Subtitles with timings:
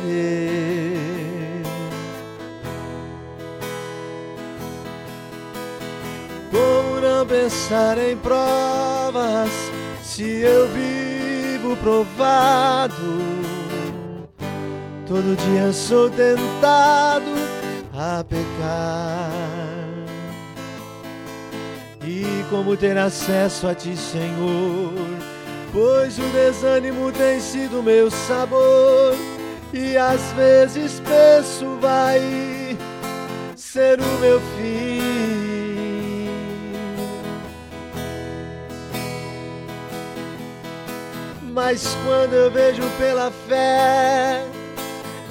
[0.00, 1.62] querer.
[6.50, 9.50] Como não pensar em provas
[10.02, 13.20] se eu vivo provado?
[15.06, 17.32] Todo dia sou tentado
[17.92, 19.30] a pecar.
[22.04, 24.92] E como ter acesso a ti, Senhor?
[25.72, 29.14] Pois o desânimo tem sido meu sabor,
[29.72, 32.20] e às vezes penso vai
[33.56, 35.00] ser o meu fim.
[41.52, 44.44] Mas quando eu vejo pela fé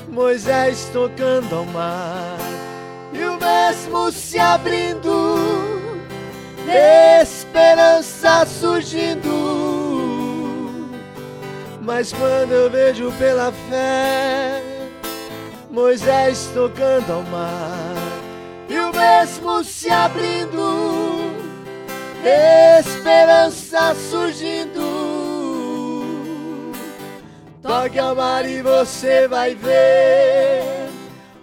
[0.08, 2.38] Moisés tocando ao mar
[3.12, 5.72] e o mesmo se abrindo
[7.22, 9.61] esperança surgindo.
[11.94, 14.64] Mas quando eu vejo pela fé
[15.70, 17.96] Moisés tocando ao mar
[18.70, 21.34] e o mesmo se abrindo,
[22.24, 24.80] esperança surgindo.
[27.62, 30.64] Toque ao mar e você vai ver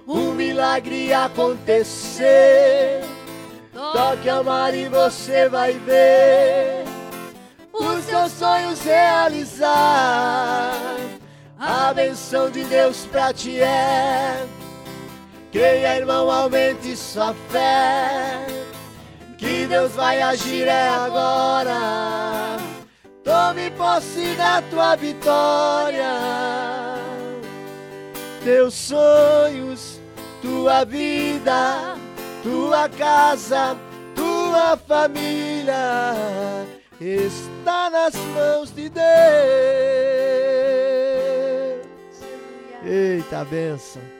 [0.07, 3.03] um milagre acontecer
[3.75, 6.78] Toque ao mar e você vai ver
[8.09, 10.73] seus sonhos realizar.
[11.59, 14.47] A benção de Deus pra ti é.
[15.53, 18.47] Creia, irmão, aumente sua fé.
[19.37, 22.56] Que Deus vai agir é agora.
[23.25, 26.15] Tome posse da tua vitória.
[28.43, 30.00] Teus sonhos,
[30.41, 31.98] tua vida
[32.43, 33.77] tua casa,
[34.15, 36.58] tua família
[37.01, 39.05] está nas mãos de Deus.
[42.85, 44.18] Eita benção.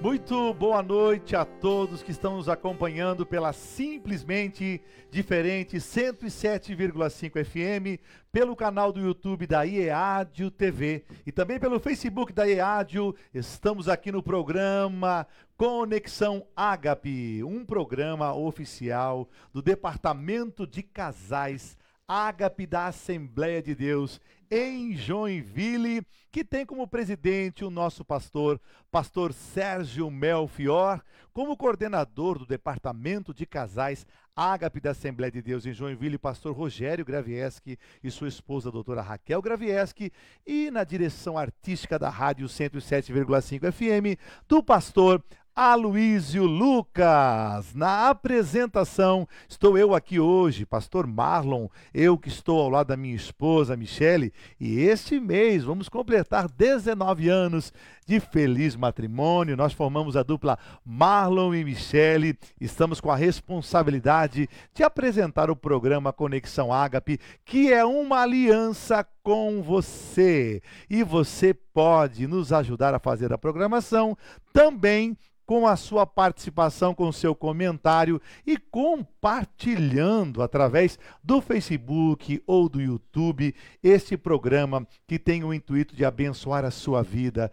[0.00, 8.00] Muito boa noite a todos que estão nos acompanhando pela simplesmente diferente 107,5 FM,
[8.30, 13.12] pelo canal do YouTube da IEADIO TV e também pelo Facebook da IEADIO.
[13.34, 15.26] Estamos aqui no programa
[15.56, 21.76] Conexão Ágape, um programa oficial do Departamento de Casais
[22.08, 24.18] Ágape da Assembleia de Deus
[24.50, 26.02] em Joinville,
[26.32, 28.58] que tem como presidente o nosso pastor,
[28.90, 31.02] pastor Sérgio Melfior,
[31.34, 37.04] como coordenador do Departamento de Casais Ágape da Assembleia de Deus em Joinville, pastor Rogério
[37.04, 40.10] Gravieski e sua esposa, a doutora Raquel Gravieski,
[40.46, 45.22] e na direção artística da Rádio 107,5 FM, do pastor
[45.60, 47.74] Aloísio Lucas.
[47.74, 53.16] Na apresentação, estou eu aqui hoje, pastor Marlon, eu que estou ao lado da minha
[53.16, 57.72] esposa, Michele, e este mês vamos completar 19 anos
[58.08, 59.54] de feliz matrimônio.
[59.54, 62.38] Nós formamos a dupla Marlon e Michele.
[62.58, 69.62] Estamos com a responsabilidade de apresentar o programa Conexão Ágape, que é uma aliança com
[69.62, 70.62] você.
[70.88, 74.16] E você pode nos ajudar a fazer a programação
[74.54, 75.14] também
[75.48, 82.82] com a sua participação, com o seu comentário e compartilhando através do Facebook ou do
[82.82, 87.50] YouTube este programa que tem o intuito de abençoar a sua vida,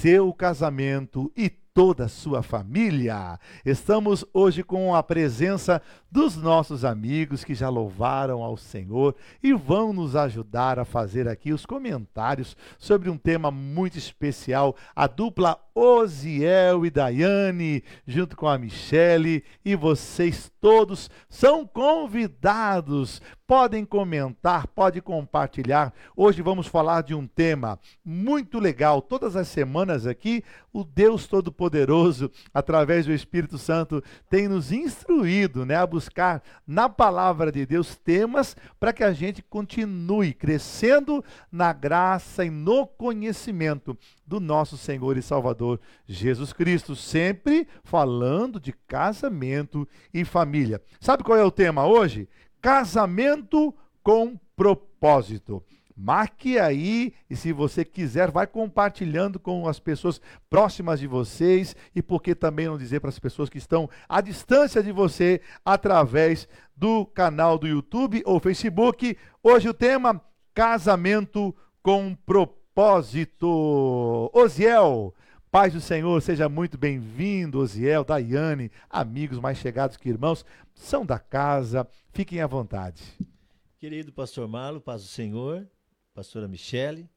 [0.00, 3.38] seu casamento e toda a sua família.
[3.62, 9.92] Estamos hoje com a presença dos nossos amigos que já louvaram ao Senhor e vão
[9.92, 16.86] nos ajudar a fazer aqui os comentários sobre um tema muito especial, a dupla Osiel
[16.86, 23.20] e Daiane, junto com a Michele, e vocês todos são convidados.
[23.46, 25.92] Podem comentar, podem compartilhar.
[26.16, 29.02] Hoje vamos falar de um tema muito legal.
[29.02, 31.65] Todas as semanas aqui, o Deus Todo-Poderoso,
[32.52, 38.56] através do Espírito Santo, tem nos instruído né, a buscar na palavra de Deus temas
[38.78, 43.96] para que a gente continue crescendo na graça e no conhecimento
[44.26, 50.82] do nosso Senhor e Salvador Jesus Cristo, sempre falando de casamento e família.
[51.00, 52.28] Sabe qual é o tema hoje?
[52.60, 55.62] Casamento com propósito.
[55.96, 60.20] Marque aí e se você quiser, vai compartilhando com as pessoas
[60.50, 64.20] próximas de vocês e por que também não dizer para as pessoas que estão à
[64.20, 66.46] distância de você através
[66.76, 69.16] do canal do YouTube ou Facebook.
[69.42, 70.22] Hoje o tema
[70.52, 73.48] casamento com propósito.
[74.34, 75.14] Osiel,
[75.50, 80.44] paz do Senhor, seja muito bem-vindo, Osiel, Daiane, amigos mais chegados que irmãos,
[80.74, 83.02] são da casa, fiquem à vontade.
[83.78, 85.66] Querido pastor Marlo, paz do Senhor,
[86.16, 87.10] pastora Michele,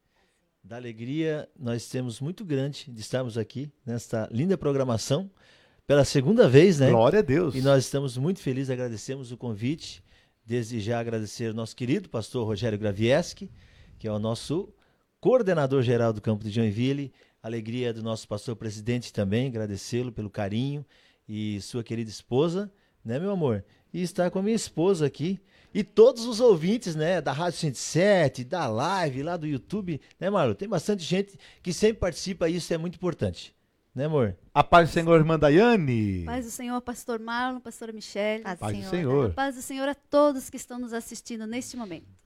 [0.62, 5.32] Da alegria, nós temos muito grande de estarmos aqui nesta linda programação
[5.88, 6.90] pela segunda vez, né?
[6.90, 7.56] Glória a Deus.
[7.56, 10.04] E nós estamos muito felizes, agradecemos o convite.
[10.46, 13.50] Desde já agradecer ao nosso querido pastor Rogério Gravieski,
[13.98, 14.68] que é o nosso
[15.22, 17.14] coordenador geral do campo de Joinville.
[17.42, 20.86] Alegria do nosso pastor presidente também, agradecê-lo pelo carinho
[21.26, 22.70] e sua querida esposa,
[23.06, 23.64] né, meu amor?
[23.94, 25.40] E estar com a minha esposa aqui
[25.74, 30.54] e todos os ouvintes, né, da Rádio 107, da live, lá do YouTube, né, Marlon?
[30.54, 33.56] Tem bastante gente que sempre participa e isso é muito importante.
[33.94, 34.38] Né, amor?
[34.54, 36.24] A paz do Senhor, irmã Daiane.
[36.26, 38.44] Paz do Senhor, pastor Marlon, pastora Michelle.
[38.44, 38.90] Paz, paz do Senhor.
[38.90, 39.26] Senhor.
[39.32, 42.19] A paz do Senhor a todos que estão nos assistindo neste momento.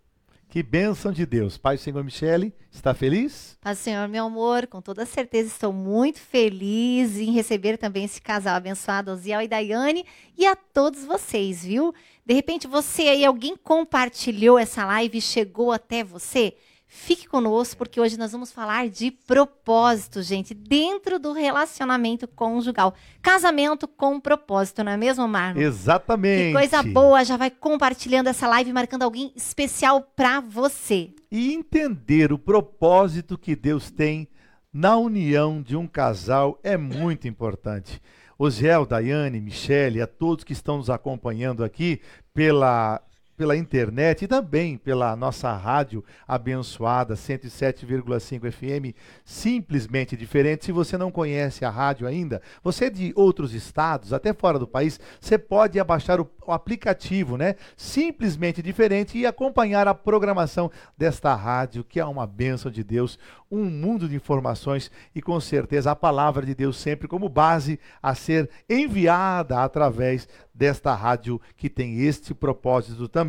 [0.53, 1.57] Que bênção de Deus.
[1.57, 3.57] Pai Senhor Michele, está feliz?
[3.65, 8.57] Do Senhor, meu amor, com toda certeza estou muito feliz em receber também esse casal
[8.57, 10.05] abençoado, Oziel e Daiane,
[10.37, 11.91] e a todos vocês, viu?
[12.23, 16.53] De repente você aí, alguém compartilhou essa live e chegou até você?
[16.95, 22.93] Fique conosco, porque hoje nós vamos falar de propósito, gente, dentro do relacionamento conjugal.
[23.19, 25.59] Casamento com propósito, não é mesmo, Marlon?
[25.59, 26.45] Exatamente.
[26.45, 31.09] Que coisa boa, já vai compartilhando essa live, marcando alguém especial para você.
[31.31, 34.27] E entender o propósito que Deus tem
[34.71, 37.99] na união de um casal é muito importante.
[38.37, 41.99] Osiel, Daiane, Michele, a todos que estão nos acompanhando aqui
[42.35, 43.01] pela
[43.35, 48.95] pela internet e também pela nossa rádio abençoada 107,5 FM,
[49.25, 50.65] simplesmente diferente.
[50.65, 54.67] Se você não conhece a rádio ainda, você é de outros estados, até fora do
[54.67, 57.55] país, você pode abaixar o, o aplicativo, né?
[57.75, 63.17] Simplesmente diferente e acompanhar a programação desta rádio, que é uma bênção de Deus,
[63.49, 68.15] um mundo de informações e com certeza a palavra de Deus sempre como base a
[68.15, 73.22] ser enviada através desta rádio que tem este propósito também.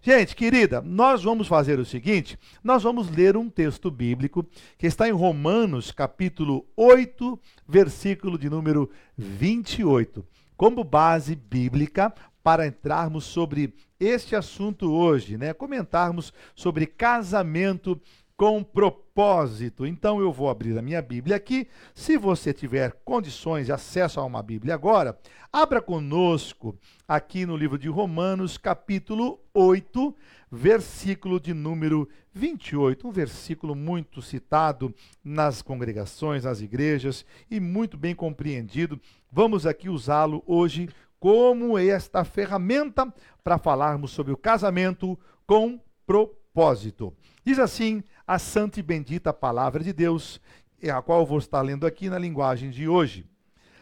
[0.00, 4.46] Gente, querida, nós vamos fazer o seguinte: nós vamos ler um texto bíblico
[4.78, 10.24] que está em Romanos, capítulo 8, versículo de número 28,
[10.56, 12.12] como base bíblica
[12.42, 15.52] para entrarmos sobre este assunto hoje, né?
[15.52, 18.00] Comentarmos sobre casamento
[18.36, 19.86] com propósito.
[19.86, 21.68] Então eu vou abrir a minha Bíblia aqui.
[21.94, 25.18] Se você tiver condições de acesso a uma Bíblia agora,
[25.52, 26.76] abra conosco
[27.06, 30.14] aqui no livro de Romanos, capítulo 8,
[30.50, 38.14] versículo de número 28, um versículo muito citado nas congregações, nas igrejas e muito bem
[38.14, 39.00] compreendido.
[39.30, 40.88] Vamos aqui usá-lo hoje
[41.18, 43.12] como esta ferramenta
[43.44, 47.14] para falarmos sobre o casamento com propósito.
[47.44, 50.40] Diz assim a santa e bendita palavra de Deus,
[50.82, 53.26] a qual vou estar lendo aqui na linguagem de hoje.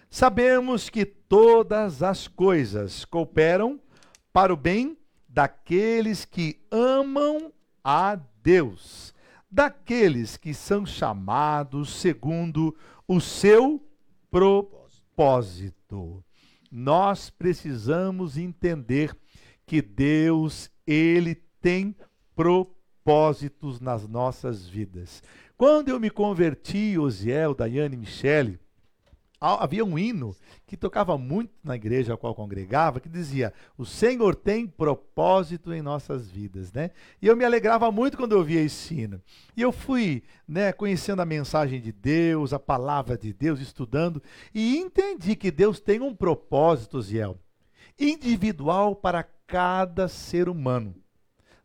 [0.08, 3.80] Sabemos que todas as coisas cooperam
[4.32, 4.98] para o bem
[5.28, 7.52] daqueles que amam
[7.84, 9.14] a Deus,
[9.50, 12.76] daqueles que são chamados segundo
[13.06, 13.80] o seu
[14.30, 16.24] propósito.
[16.70, 19.16] Nós precisamos entender
[19.66, 21.94] que Deus, ele tem
[22.34, 25.22] propósito propósitos nas nossas vidas.
[25.56, 28.58] Quando eu me converti, Osiel, Daiane Michele,
[29.40, 30.36] havia um hino
[30.66, 35.82] que tocava muito na igreja a qual congregava, que dizia: O Senhor tem propósito em
[35.82, 36.90] nossas vidas, né?
[37.20, 39.20] E eu me alegrava muito quando eu ouvia esse hino.
[39.56, 44.22] E eu fui, né, conhecendo a mensagem de Deus, a palavra de Deus, estudando,
[44.54, 47.38] e entendi que Deus tem um propósito, Osiel,
[47.98, 50.94] individual para cada ser humano.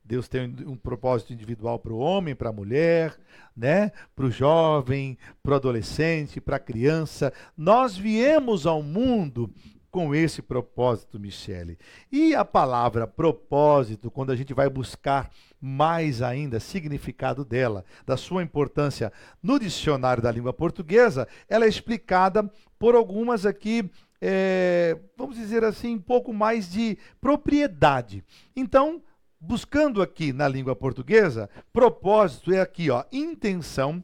[0.05, 3.17] Deus tem um propósito individual para o homem, para a mulher,
[3.57, 3.91] né?
[4.15, 7.33] para o jovem, para o adolescente, para a criança.
[7.57, 9.51] Nós viemos ao mundo
[9.89, 11.79] com esse propósito, Michele.
[12.11, 18.43] E a palavra propósito, quando a gente vai buscar mais ainda significado dela, da sua
[18.43, 22.47] importância no dicionário da língua portuguesa, ela é explicada
[22.77, 23.89] por algumas aqui
[24.21, 28.23] é, vamos dizer assim, um pouco mais de propriedade.
[28.55, 29.01] Então,
[29.45, 34.03] buscando aqui na língua portuguesa, propósito é aqui, ó, intenção,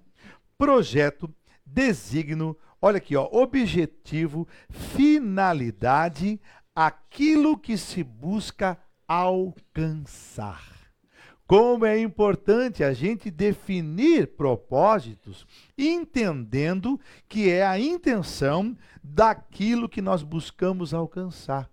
[0.57, 1.33] projeto,
[1.65, 6.39] designo, olha aqui, ó, objetivo, finalidade,
[6.75, 10.63] aquilo que se busca alcançar.
[11.47, 15.45] Como é importante a gente definir propósitos,
[15.77, 21.69] entendendo que é a intenção daquilo que nós buscamos alcançar.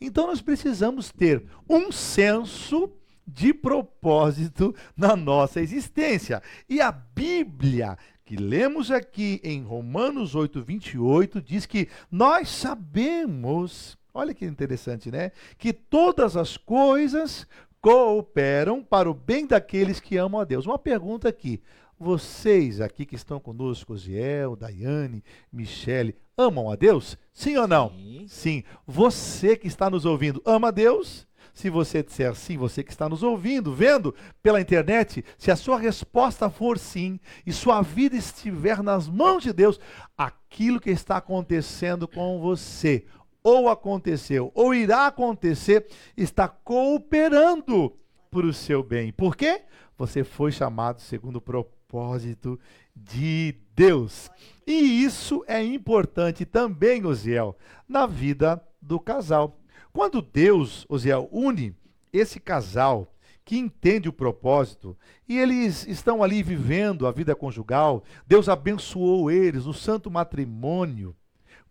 [0.00, 2.90] Então nós precisamos ter um senso
[3.28, 6.42] de propósito na nossa existência.
[6.66, 14.32] E a Bíblia, que lemos aqui em Romanos 8, 28, diz que nós sabemos, olha
[14.32, 15.30] que interessante, né?
[15.58, 17.46] Que todas as coisas
[17.80, 20.66] cooperam para o bem daqueles que amam a Deus.
[20.66, 21.60] Uma pergunta aqui.
[22.00, 27.18] Vocês aqui que estão conosco, Ziel, Daiane, Michele, amam a Deus?
[27.32, 27.90] Sim ou não?
[27.90, 28.24] Sim.
[28.28, 28.64] Sim.
[28.86, 31.26] Você que está nos ouvindo, ama a Deus?
[31.58, 35.76] Se você disser sim, você que está nos ouvindo, vendo pela internet, se a sua
[35.76, 39.80] resposta for sim e sua vida estiver nas mãos de Deus,
[40.16, 43.04] aquilo que está acontecendo com você,
[43.42, 47.92] ou aconteceu, ou irá acontecer, está cooperando
[48.30, 49.10] para o seu bem.
[49.12, 49.62] Por quê?
[49.96, 52.56] Você foi chamado segundo o propósito
[52.94, 54.30] de Deus.
[54.64, 59.57] E isso é importante também, Osiel, na vida do casal.
[59.92, 61.74] Quando Deus, Osiel, une
[62.12, 63.12] esse casal
[63.44, 69.64] que entende o propósito e eles estão ali vivendo a vida conjugal, Deus abençoou eles
[69.64, 71.16] no santo matrimônio.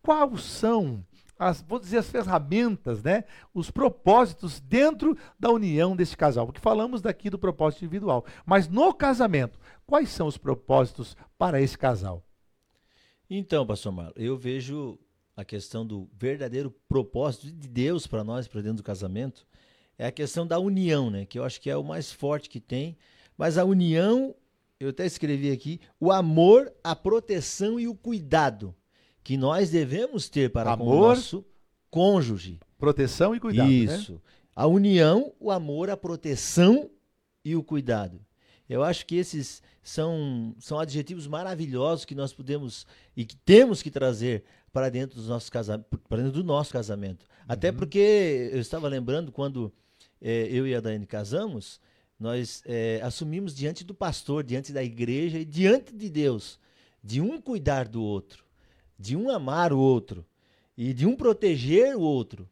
[0.02, 1.06] Quais são
[1.38, 3.26] as, vou dizer, as ferramentas, né?
[3.54, 6.48] Os propósitos dentro da união desse casal.
[6.48, 8.26] Porque falamos daqui do propósito individual.
[8.46, 12.24] Mas no casamento, quais são os propósitos para esse casal?
[13.30, 14.98] Então, pastor Marlon, eu vejo
[15.38, 19.46] a questão do verdadeiro propósito de Deus para nós, para dentro do casamento,
[19.96, 21.26] é a questão da união, né?
[21.26, 22.98] Que eu acho que é o mais forte que tem.
[23.38, 24.36] Mas a união,
[24.80, 28.76] eu até escrevi aqui, o amor, a proteção e o cuidado
[29.24, 31.46] que nós devemos ter para com o Amor, nosso
[31.92, 32.60] cônjuge.
[32.78, 33.68] Proteção e cuidado.
[33.68, 33.74] né?
[33.74, 34.20] Isso.
[34.56, 36.90] A união, o amor, a proteção
[37.46, 38.20] e o cuidado.
[38.70, 43.90] Eu acho que esses são, são adjetivos maravilhosos que nós podemos e que temos que
[43.90, 44.44] trazer
[44.74, 47.26] para dentro, dos nossos casa, para dentro do nosso casamento.
[47.48, 49.74] Até porque eu estava lembrando quando
[50.22, 51.80] eh, eu e a Daiane casamos,
[52.20, 56.60] nós eh, assumimos diante do pastor, diante da igreja e diante de Deus,
[57.04, 58.44] de um cuidar do outro,
[59.00, 60.26] de um amar o outro
[60.78, 62.50] e de um proteger o outro.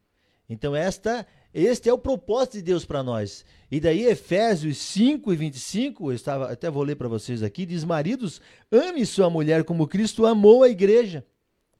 [0.47, 3.45] Então, esta, este é o propósito de Deus para nós.
[3.71, 7.85] E daí, Efésios 5 e 25, eu estava, até vou ler para vocês aqui, diz:
[7.85, 11.25] Maridos, ame sua mulher como Cristo amou a igreja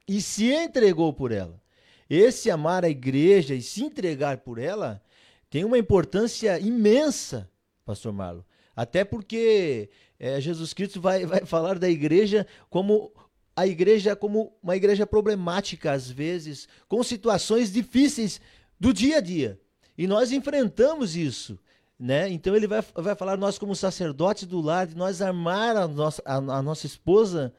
[0.07, 1.61] e se entregou por ela.
[2.09, 5.03] Esse amar a igreja e se entregar por ela
[5.49, 7.51] tem uma importância imensa,
[7.83, 8.43] Pastor Marlon.
[8.73, 13.11] Até porque eh, Jesus Cristo vai, vai falar da igreja como
[13.53, 18.39] a igreja como uma igreja problemática às vezes, com situações difíceis
[18.79, 19.59] do dia a dia.
[19.97, 21.57] E nós enfrentamos isso,
[21.99, 22.29] né?
[22.29, 26.21] Então ele vai, vai falar nós como sacerdotes do lar, de nós amar a nossa,
[26.25, 27.53] a, a nossa esposa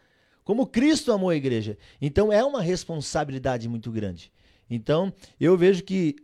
[0.46, 1.76] como Cristo amou a igreja.
[2.00, 4.30] Então é uma responsabilidade muito grande.
[4.70, 6.14] Então eu vejo que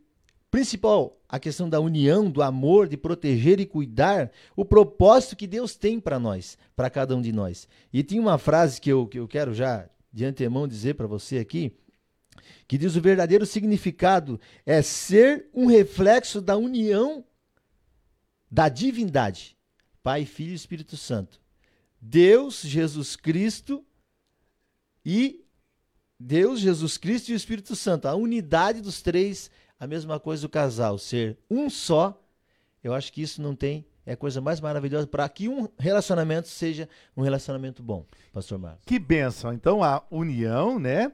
[0.49, 5.75] principal a questão da união, do amor, de proteger e cuidar, o propósito que Deus
[5.75, 7.67] tem para nós, para cada um de nós.
[7.93, 11.39] E tem uma frase que eu, que eu quero já de antemão dizer para você
[11.39, 11.75] aqui,
[12.67, 17.25] que diz o verdadeiro significado é ser um reflexo da união
[18.51, 19.57] da divindade,
[20.03, 21.41] Pai, Filho e Espírito Santo.
[22.01, 23.85] Deus, Jesus Cristo
[25.05, 25.45] e
[26.19, 30.49] Deus, Jesus Cristo e o Espírito Santo, a unidade dos três, a mesma coisa do
[30.49, 32.21] casal, ser um só.
[32.83, 36.49] Eu acho que isso não tem é a coisa mais maravilhosa para que um relacionamento
[36.49, 38.83] seja um relacionamento bom, pastor Marcos.
[38.85, 39.53] Que bênção.
[39.53, 41.13] Então, a união, né?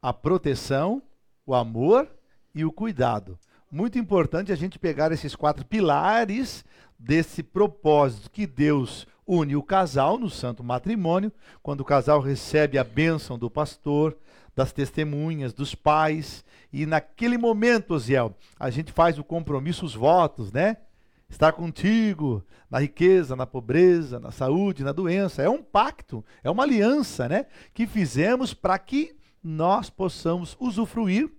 [0.00, 1.02] A proteção,
[1.44, 2.08] o amor
[2.54, 3.38] e o cuidado.
[3.70, 6.64] Muito importante a gente pegar esses quatro pilares
[6.98, 11.30] desse propósito que Deus une o casal no santo matrimônio,
[11.62, 14.16] quando o casal recebe a bênção do pastor,
[14.56, 20.50] das testemunhas, dos pais, e naquele momento, Osiel, a gente faz o compromisso, os votos,
[20.50, 20.78] né?
[21.28, 25.42] Estar contigo na riqueza, na pobreza, na saúde, na doença.
[25.42, 27.46] É um pacto, é uma aliança, né?
[27.74, 31.30] Que fizemos para que nós possamos usufruir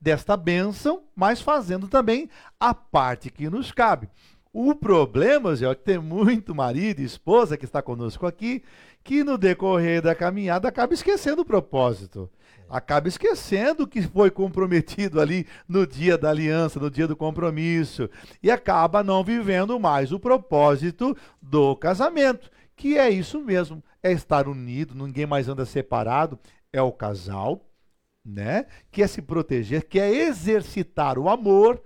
[0.00, 2.28] desta bênção, mas fazendo também
[2.60, 4.08] a parte que nos cabe.
[4.52, 8.62] O problema, Zé, é que tem muito marido e esposa que está conosco aqui,
[9.02, 12.30] que no decorrer da caminhada acaba esquecendo o propósito.
[12.70, 18.08] Acaba esquecendo que foi comprometido ali no dia da aliança, no dia do compromisso.
[18.42, 24.46] E acaba não vivendo mais o propósito do casamento, que é isso mesmo: é estar
[24.46, 26.38] unido, ninguém mais anda separado,
[26.74, 27.64] é o casal,
[28.24, 28.66] né?
[28.90, 31.80] Que é se proteger, que é exercitar o amor,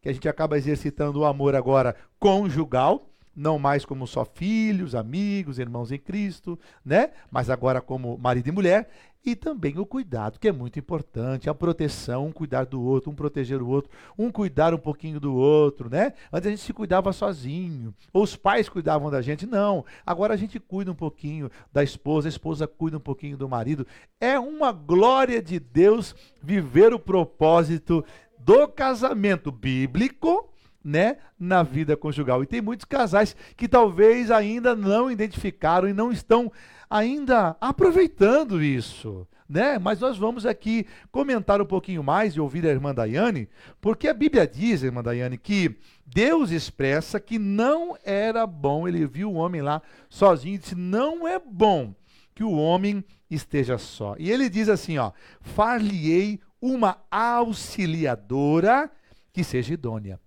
[0.00, 5.58] que a gente acaba exercitando o amor agora conjugal, não mais como só filhos, amigos,
[5.58, 7.10] irmãos em Cristo, né?
[7.30, 8.88] Mas agora como marido e mulher,
[9.24, 13.14] e também o cuidado, que é muito importante, a proteção, um cuidar do outro, um
[13.14, 16.14] proteger o outro, um cuidar um pouquinho do outro, né?
[16.32, 19.84] Antes a gente se cuidava sozinho, ou os pais cuidavam da gente, não.
[20.06, 23.86] Agora a gente cuida um pouquinho da esposa, a esposa cuida um pouquinho do marido.
[24.20, 28.04] É uma glória de Deus viver o propósito
[28.38, 30.48] do casamento bíblico
[30.82, 32.42] né, na vida conjugal.
[32.42, 36.50] E tem muitos casais que talvez ainda não identificaram e não estão
[36.88, 39.26] ainda aproveitando isso.
[39.48, 39.78] Né?
[39.78, 43.48] Mas nós vamos aqui comentar um pouquinho mais e ouvir a irmã Daiane,
[43.80, 49.30] porque a Bíblia diz, irmã Daiane, que Deus expressa que não era bom, ele viu
[49.30, 51.94] o homem lá sozinho e disse: não é bom
[52.34, 54.14] que o homem esteja só.
[54.18, 58.90] E ele diz assim: ó, far-lhe-ei uma auxiliadora
[59.32, 60.20] que seja idônea.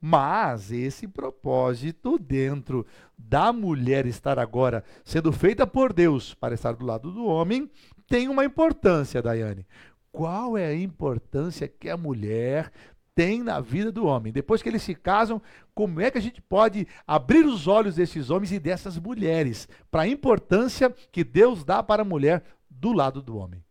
[0.00, 2.86] Mas esse propósito dentro
[3.16, 7.68] da mulher estar agora sendo feita por Deus para estar do lado do homem
[8.06, 9.66] tem uma importância, Daiane.
[10.12, 12.70] Qual é a importância que a mulher
[13.14, 14.32] tem na vida do homem?
[14.32, 15.42] Depois que eles se casam,
[15.74, 20.02] como é que a gente pode abrir os olhos desses homens e dessas mulheres para
[20.02, 23.62] a importância que Deus dá para a mulher do lado do homem?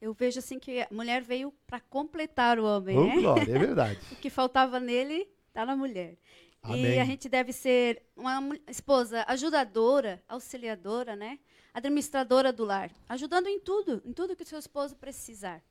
[0.00, 3.14] Eu vejo assim que a mulher veio para completar o homem, Oh, né?
[3.20, 3.98] glória, é verdade.
[4.12, 6.18] O que faltava nele está na mulher.
[6.60, 6.96] Amém.
[6.96, 11.38] E a gente deve ser uma esposa ajudadora, auxiliadora, né?
[11.72, 15.62] Administradora do lar, ajudando em tudo, em tudo que o seu esposo precisar.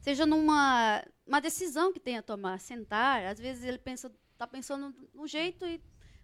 [0.00, 4.94] Seja numa uma decisão que tenha a tomar, sentar, às vezes ele pensa, está pensando
[5.14, 5.80] num jeito, e,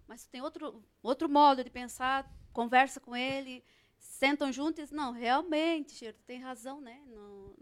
[0.06, 3.64] mas tem outro, outro modo de pensar, conversa com ele,
[3.98, 7.00] sentam juntos não, realmente, Cheiro, tem razão, né?
[7.06, 7.54] Não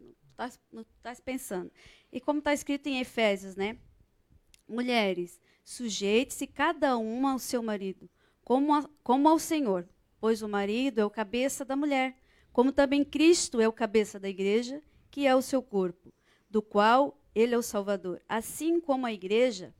[0.72, 1.70] não estás pensando.
[2.12, 3.76] E como está escrito em Efésios, né?
[4.68, 8.08] Mulheres, sujeite-se cada uma ao seu marido,
[8.44, 9.88] como, a- como ao Senhor,
[10.20, 12.16] pois o marido é o cabeça da mulher,
[12.52, 16.12] como também Cristo é o cabeça da igreja, que é o seu corpo,
[16.50, 18.20] do qual ele é o Salvador.
[18.28, 19.74] Assim como a igreja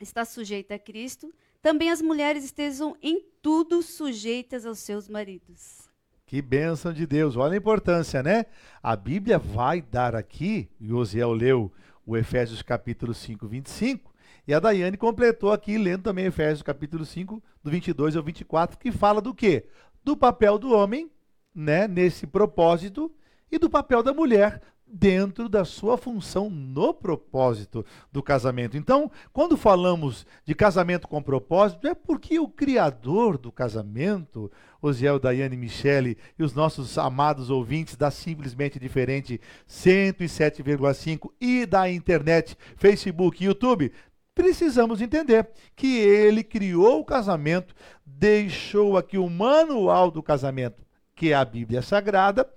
[0.00, 5.88] está sujeita a Cristo, também as mulheres estejam em tudo sujeitas aos seus maridos.
[6.24, 7.36] Que bênção de Deus.
[7.36, 8.46] Olha a importância, né?
[8.82, 11.72] A Bíblia vai dar aqui, e Osiel leu
[12.06, 14.12] o Efésios capítulo 5, 25,
[14.46, 18.90] e a Daiane completou aqui, lendo também Efésios capítulo 5, do 22 ao 24, que
[18.90, 19.66] fala do quê?
[20.02, 21.10] Do papel do homem,
[21.54, 23.12] né, nesse propósito,
[23.50, 24.60] e do papel da mulher
[24.92, 28.76] dentro da sua função no propósito do casamento.
[28.76, 34.50] Então, quando falamos de casamento com propósito, é porque o criador do casamento,
[34.82, 42.56] Osiel, Daiane, Michele e os nossos amados ouvintes da Simplesmente Diferente 107,5 e da internet,
[42.76, 43.92] Facebook e YouTube,
[44.34, 47.74] precisamos entender que ele criou o casamento,
[48.04, 50.82] deixou aqui o manual do casamento,
[51.14, 52.48] que é a Bíblia Sagrada,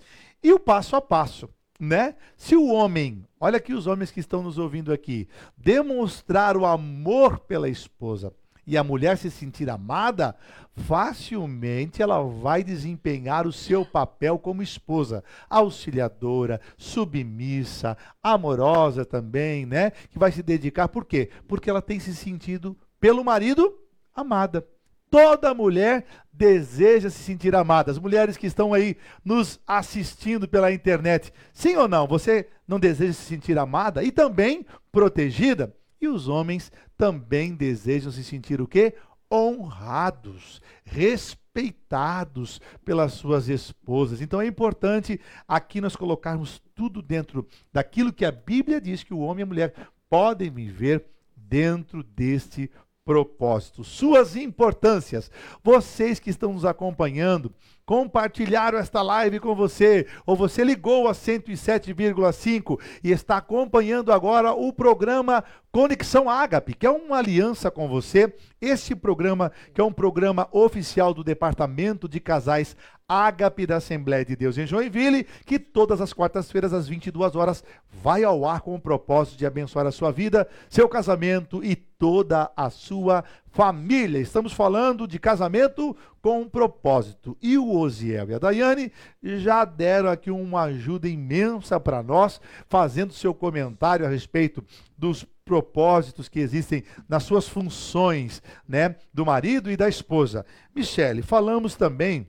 [0.41, 1.50] e o passo a passo,
[1.84, 2.15] né?
[2.38, 7.39] Se o homem, olha aqui os homens que estão nos ouvindo aqui, demonstrar o amor
[7.39, 8.34] pela esposa
[8.65, 10.36] e a mulher se sentir amada,
[10.74, 19.91] facilmente ela vai desempenhar o seu papel como esposa, auxiliadora, submissa, amorosa também, né?
[19.91, 21.30] Que vai se dedicar, por quê?
[21.48, 23.78] Porque ela tem se sentido pelo marido
[24.15, 24.65] amada.
[25.13, 27.91] Toda mulher deseja se sentir amada.
[27.91, 32.08] As mulheres que estão aí nos assistindo pela internet, sim ou não?
[32.08, 35.71] Você não deseja se sentir amada e também protegida?
[36.02, 38.95] E os homens também desejam se sentir o quê?
[39.32, 44.19] Honrados, respeitados pelas suas esposas.
[44.19, 49.19] Então é importante aqui nós colocarmos tudo dentro daquilo que a Bíblia diz que o
[49.19, 49.73] homem e a mulher
[50.10, 51.06] podem viver
[51.38, 52.71] dentro deste
[53.05, 53.83] propósito.
[53.83, 55.29] Suas importâncias.
[55.63, 57.53] Vocês que estão nos acompanhando,
[57.85, 64.71] compartilharam esta live com você, ou você ligou a 107,5 e está acompanhando agora o
[64.71, 68.33] programa Conexão Ágape, que é uma aliança com você.
[68.61, 72.77] Este programa, que é um programa oficial do Departamento de Casais
[73.13, 77.63] Ágape da Assembleia de Deus em Joinville, que todas as quartas-feiras às 22 horas
[78.02, 82.52] vai ao ar com o propósito de abençoar a sua vida, seu casamento e toda
[82.58, 84.19] a sua família.
[84.19, 87.38] Estamos falando de casamento com um propósito.
[87.39, 93.13] E o Osiel e a Daiane já deram aqui uma ajuda imensa para nós, fazendo
[93.13, 94.63] seu comentário a respeito
[94.97, 100.45] dos propósitos que existem nas suas funções, né, do marido e da esposa.
[100.73, 102.28] Michele, falamos também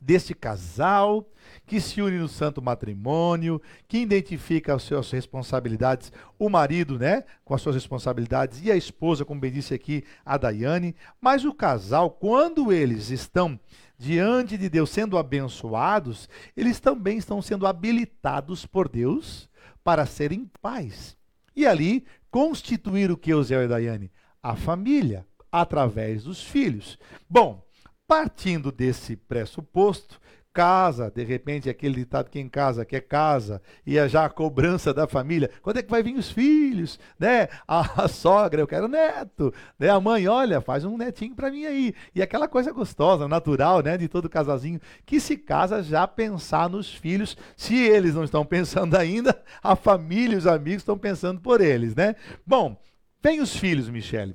[0.00, 1.26] deste casal
[1.66, 7.54] que se une no santo matrimônio, que identifica as suas responsabilidades, o marido, né, com
[7.54, 12.10] as suas responsabilidades e a esposa, como bem disse aqui a Daiane, mas o casal,
[12.10, 13.58] quando eles estão
[13.98, 19.48] diante de Deus sendo abençoados, eles também estão sendo habilitados por Deus
[19.82, 21.16] para serem pais.
[21.54, 24.12] E ali constituir o que, Eusel e Daiane?
[24.42, 26.98] A família, através dos filhos.
[27.28, 27.66] Bom,
[28.08, 30.18] partindo desse pressuposto,
[30.50, 34.92] casa, de repente aquele ditado que em casa quer casa, e é já a cobrança
[34.92, 37.48] da família, quando é que vai vir os filhos, né?
[37.68, 39.90] A, a sogra, eu quero neto, né?
[39.90, 41.94] A mãe, olha, faz um netinho para mim aí.
[42.14, 46.92] E aquela coisa gostosa, natural, né, de todo casalzinho que se casa já pensar nos
[46.92, 51.60] filhos, se eles não estão pensando ainda, a família e os amigos estão pensando por
[51.60, 52.16] eles, né?
[52.44, 52.76] Bom,
[53.22, 54.34] vem os filhos, Michele.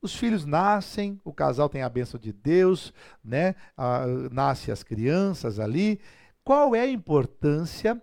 [0.00, 3.56] Os filhos nascem, o casal tem a bênção de Deus, né?
[3.76, 6.00] Ah, nasce as crianças ali.
[6.44, 8.00] Qual é a importância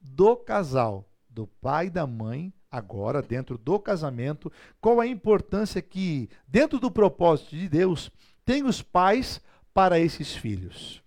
[0.00, 4.50] do casal, do pai e da mãe, agora dentro do casamento?
[4.80, 8.10] Qual a importância que, dentro do propósito de Deus,
[8.44, 9.40] tem os pais
[9.72, 11.00] para esses filhos?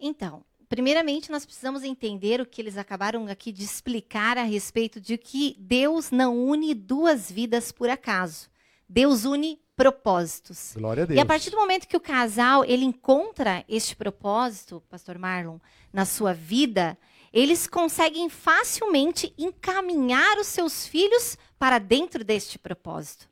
[0.00, 5.16] Então, primeiramente nós precisamos entender o que eles acabaram aqui de explicar a respeito de
[5.16, 8.49] que Deus não une duas vidas por acaso.
[8.92, 10.72] Deus une propósitos.
[10.74, 11.16] Glória a Deus.
[11.16, 15.58] E a partir do momento que o casal ele encontra este propósito, Pastor Marlon,
[15.92, 16.98] na sua vida,
[17.32, 23.29] eles conseguem facilmente encaminhar os seus filhos para dentro deste propósito.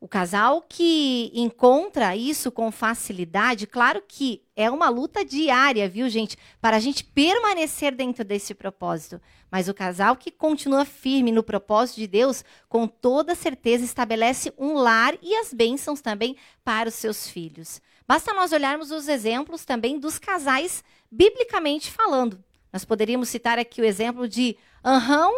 [0.00, 6.38] O casal que encontra isso com facilidade, claro que é uma luta diária, viu, gente?
[6.58, 9.20] Para a gente permanecer dentro desse propósito.
[9.50, 14.72] Mas o casal que continua firme no propósito de Deus, com toda certeza estabelece um
[14.72, 16.34] lar e as bênçãos também
[16.64, 17.82] para os seus filhos.
[18.08, 22.42] Basta nós olharmos os exemplos também dos casais, biblicamente falando.
[22.72, 25.30] Nós poderíamos citar aqui o exemplo de Anrão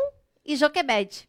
[0.45, 1.29] e Joquebed.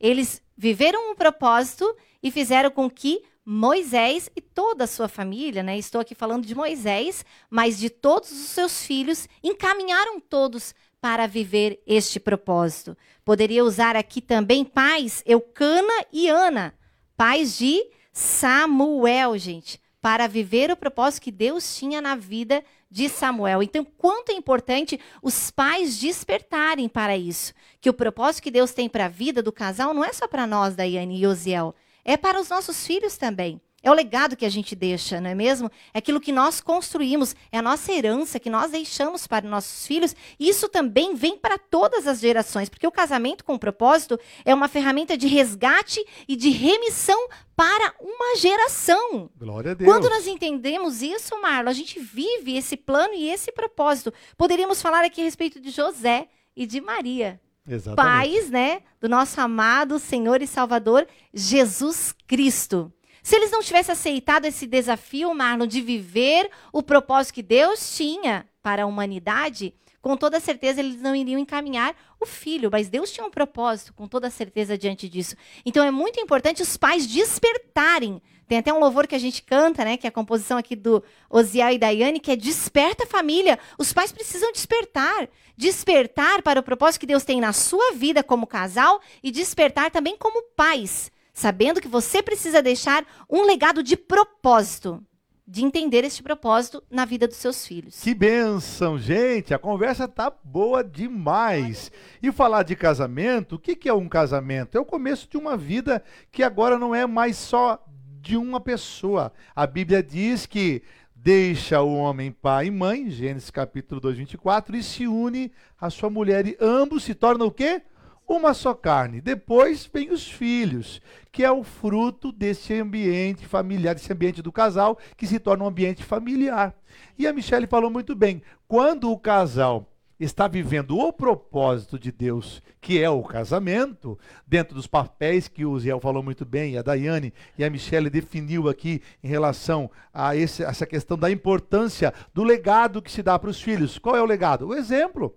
[0.00, 5.78] Eles viveram um propósito e fizeram com que Moisés e toda a sua família, né?
[5.78, 11.82] Estou aqui falando de Moisés, mas de todos os seus filhos, encaminharam todos para viver
[11.86, 12.96] este propósito.
[13.24, 16.74] Poderia usar aqui também pais Eucana e Ana,
[17.16, 17.82] pais de
[18.12, 23.62] Samuel, gente, para viver o propósito que Deus tinha na vida de Samuel.
[23.62, 28.88] Então, quanto é importante os pais despertarem para isso, que o propósito que Deus tem
[28.88, 31.74] para a vida do casal não é só para nós, Daiane e Osiel,
[32.06, 33.60] é para os nossos filhos também.
[33.80, 35.70] É o legado que a gente deixa, não é mesmo?
[35.94, 40.16] É aquilo que nós construímos, é a nossa herança que nós deixamos para nossos filhos.
[40.38, 44.66] E isso também vem para todas as gerações, porque o casamento com propósito é uma
[44.66, 49.30] ferramenta de resgate e de remissão para uma geração.
[49.36, 49.88] Glória a Deus.
[49.88, 54.12] Quando nós entendemos isso, Marlon, a gente vive esse plano e esse propósito.
[54.36, 57.96] Poderíamos falar aqui a respeito de José e de Maria Exatamente.
[57.96, 62.92] pais, né, do nosso amado Senhor e Salvador Jesus Cristo.
[63.28, 68.48] Se eles não tivessem aceitado esse desafio, Marlon, de viver o propósito que Deus tinha
[68.62, 73.26] para a humanidade, com toda certeza eles não iriam encaminhar o filho, mas Deus tinha
[73.26, 75.36] um propósito, com toda certeza, diante disso.
[75.62, 78.22] Então é muito importante os pais despertarem.
[78.46, 79.98] Tem até um louvor que a gente canta, né?
[79.98, 83.58] Que é a composição aqui do Osiel e Daiane, que é Desperta família.
[83.76, 85.28] Os pais precisam despertar.
[85.54, 90.16] Despertar para o propósito que Deus tem na sua vida como casal e despertar também
[90.16, 91.12] como pais.
[91.38, 95.00] Sabendo que você precisa deixar um legado de propósito
[95.46, 98.00] de entender este propósito na vida dos seus filhos.
[98.00, 99.54] Que benção, gente!
[99.54, 101.92] A conversa tá boa demais.
[102.20, 104.76] E falar de casamento, o que, que é um casamento?
[104.76, 107.82] É o começo de uma vida que agora não é mais só
[108.20, 109.32] de uma pessoa.
[109.54, 110.82] A Bíblia diz que
[111.14, 116.10] deixa o homem pai e mãe, Gênesis capítulo 2, 24, e se une à sua
[116.10, 117.80] mulher e ambos se tornam o quê?
[118.28, 119.20] Uma só carne.
[119.20, 121.00] Depois vem os filhos,
[121.32, 125.68] que é o fruto desse ambiente familiar, desse ambiente do casal, que se torna um
[125.68, 126.74] ambiente familiar.
[127.18, 132.60] E a Michelle falou muito bem: quando o casal está vivendo o propósito de Deus,
[132.80, 137.32] que é o casamento, dentro dos papéis que o Ziel falou muito bem, a Daiane
[137.56, 143.00] e a Michelle definiu aqui em relação a esse, essa questão da importância do legado
[143.00, 143.96] que se dá para os filhos.
[143.98, 144.68] Qual é o legado?
[144.68, 145.34] O exemplo.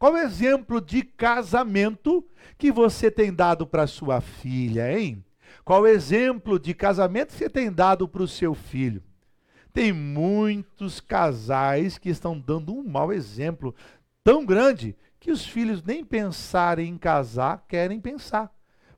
[0.00, 5.22] Qual o exemplo de casamento que você tem dado para sua filha, hein?
[5.62, 9.02] Qual o exemplo de casamento que você tem dado para o seu filho?
[9.74, 13.74] Tem muitos casais que estão dando um mau exemplo
[14.24, 18.50] tão grande que os filhos nem pensarem em casar querem pensar.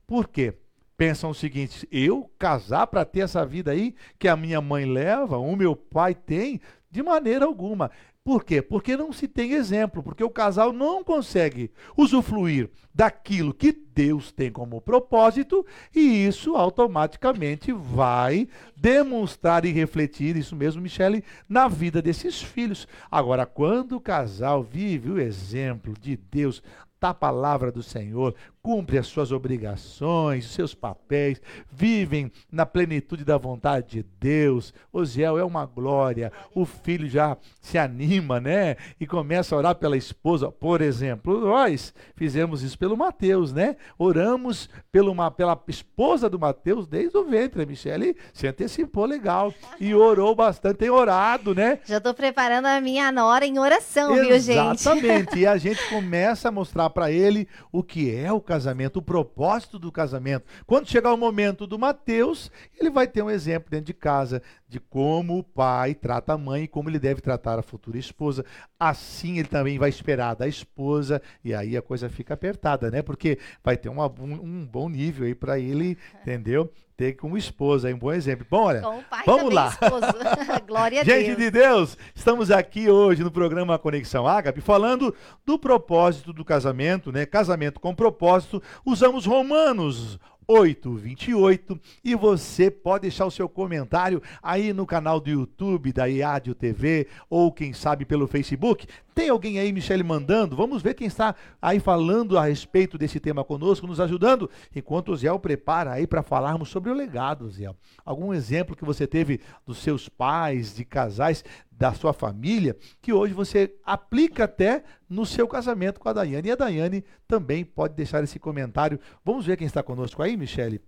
[0.07, 0.53] Por quê?
[0.95, 5.37] Pensam o seguinte: eu casar para ter essa vida aí que a minha mãe leva,
[5.37, 6.61] o meu pai tem?
[6.89, 7.91] De maneira alguma.
[8.25, 8.61] Por quê?
[8.61, 14.49] Porque não se tem exemplo, porque o casal não consegue usufruir daquilo que Deus tem
[14.49, 22.41] como propósito e isso automaticamente vai demonstrar e refletir, isso mesmo, Michele, na vida desses
[22.41, 22.87] filhos.
[23.11, 26.63] Agora, quando o casal vive o exemplo de Deus,
[27.03, 28.33] da palavra do Senhor,
[28.63, 34.73] cumprem as suas obrigações, os seus papéis, vivem na plenitude da vontade de Deus.
[34.93, 36.31] Osiel é uma glória.
[36.55, 38.77] O filho já se anima, né?
[39.01, 40.49] E começa a orar pela esposa.
[40.49, 43.75] Por exemplo, nós fizemos isso pelo Mateus, né?
[43.99, 47.63] Oramos pelo, pela esposa do Mateus desde o ventre.
[47.63, 50.77] A Michele se antecipou legal e orou bastante.
[50.77, 51.79] Tem orado, né?
[51.83, 54.79] Já estou preparando a minha nora em oração, viu, gente?
[54.79, 55.39] Exatamente.
[55.39, 59.79] e a gente começa a mostrar para ele o que é o casamento, o propósito
[59.79, 60.45] do casamento.
[60.67, 64.79] Quando chegar o momento do Mateus, ele vai ter um exemplo dentro de casa de
[64.79, 68.45] como o pai trata a mãe e como ele deve tratar a futura esposa.
[68.79, 73.01] Assim ele também vai esperar da esposa e aí a coisa fica apertada, né?
[73.01, 76.71] Porque vai ter um, um bom nível aí para ele, entendeu?
[76.95, 78.45] Ter como esposa, aí um bom exemplo.
[78.49, 78.81] Bom, olha,
[79.25, 79.75] vamos lá.
[80.67, 81.37] Glória a Gente Deus.
[81.37, 87.25] de Deus, estamos aqui hoje no programa Conexão Ágape falando do propósito do casamento, né?
[87.25, 88.61] Casamento com propósito.
[88.85, 91.79] Usamos Romanos 8, 28.
[92.03, 97.07] E você pode deixar o seu comentário aí no canal do YouTube da IADIO TV
[97.29, 98.87] ou quem sabe pelo Facebook.
[99.13, 100.55] Tem alguém aí, Michele, mandando?
[100.55, 105.15] Vamos ver quem está aí falando a respeito desse tema conosco, nos ajudando, enquanto o
[105.15, 107.69] Zé prepara aí para falarmos sobre o legado, Zé.
[108.03, 113.33] Algum exemplo que você teve dos seus pais, de casais, da sua família, que hoje
[113.33, 116.47] você aplica até no seu casamento com a Daiane.
[116.47, 118.99] E a Daiane também pode deixar esse comentário.
[119.23, 120.81] Vamos ver quem está conosco aí, Michele?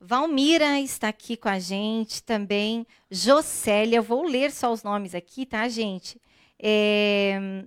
[0.00, 2.86] Valmira está aqui com a gente também.
[3.10, 6.20] Jocélia, eu vou ler só os nomes aqui, tá, gente?
[6.60, 7.64] É,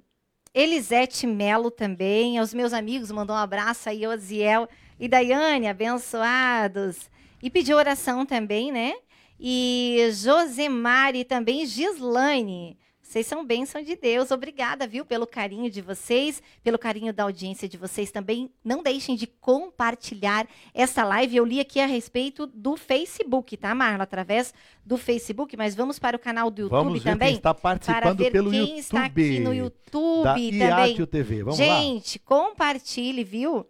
[0.53, 4.67] Elisete Melo também, aos meus amigos, mandou um abraço aí, Osiel
[4.99, 7.09] e Daiane, abençoados.
[7.41, 8.93] E pediu oração também, né?
[9.39, 12.77] E Josemari também, Gislaine.
[13.11, 14.31] Vocês são bênção de Deus.
[14.31, 18.49] Obrigada, viu, pelo carinho de vocês, pelo carinho da audiência de vocês também.
[18.63, 21.35] Não deixem de compartilhar essa live.
[21.35, 24.05] Eu li aqui a respeito do Facebook, tá, Marla?
[24.05, 24.53] Através
[24.85, 27.27] do Facebook, mas vamos para o canal do YouTube vamos ver também.
[27.27, 28.79] Quem está participando para ver pelo quem YouTube.
[28.79, 31.05] está aqui no YouTube da também.
[31.05, 31.43] TV.
[31.43, 32.23] Vamos Gente, lá.
[32.25, 33.67] compartilhe, viu?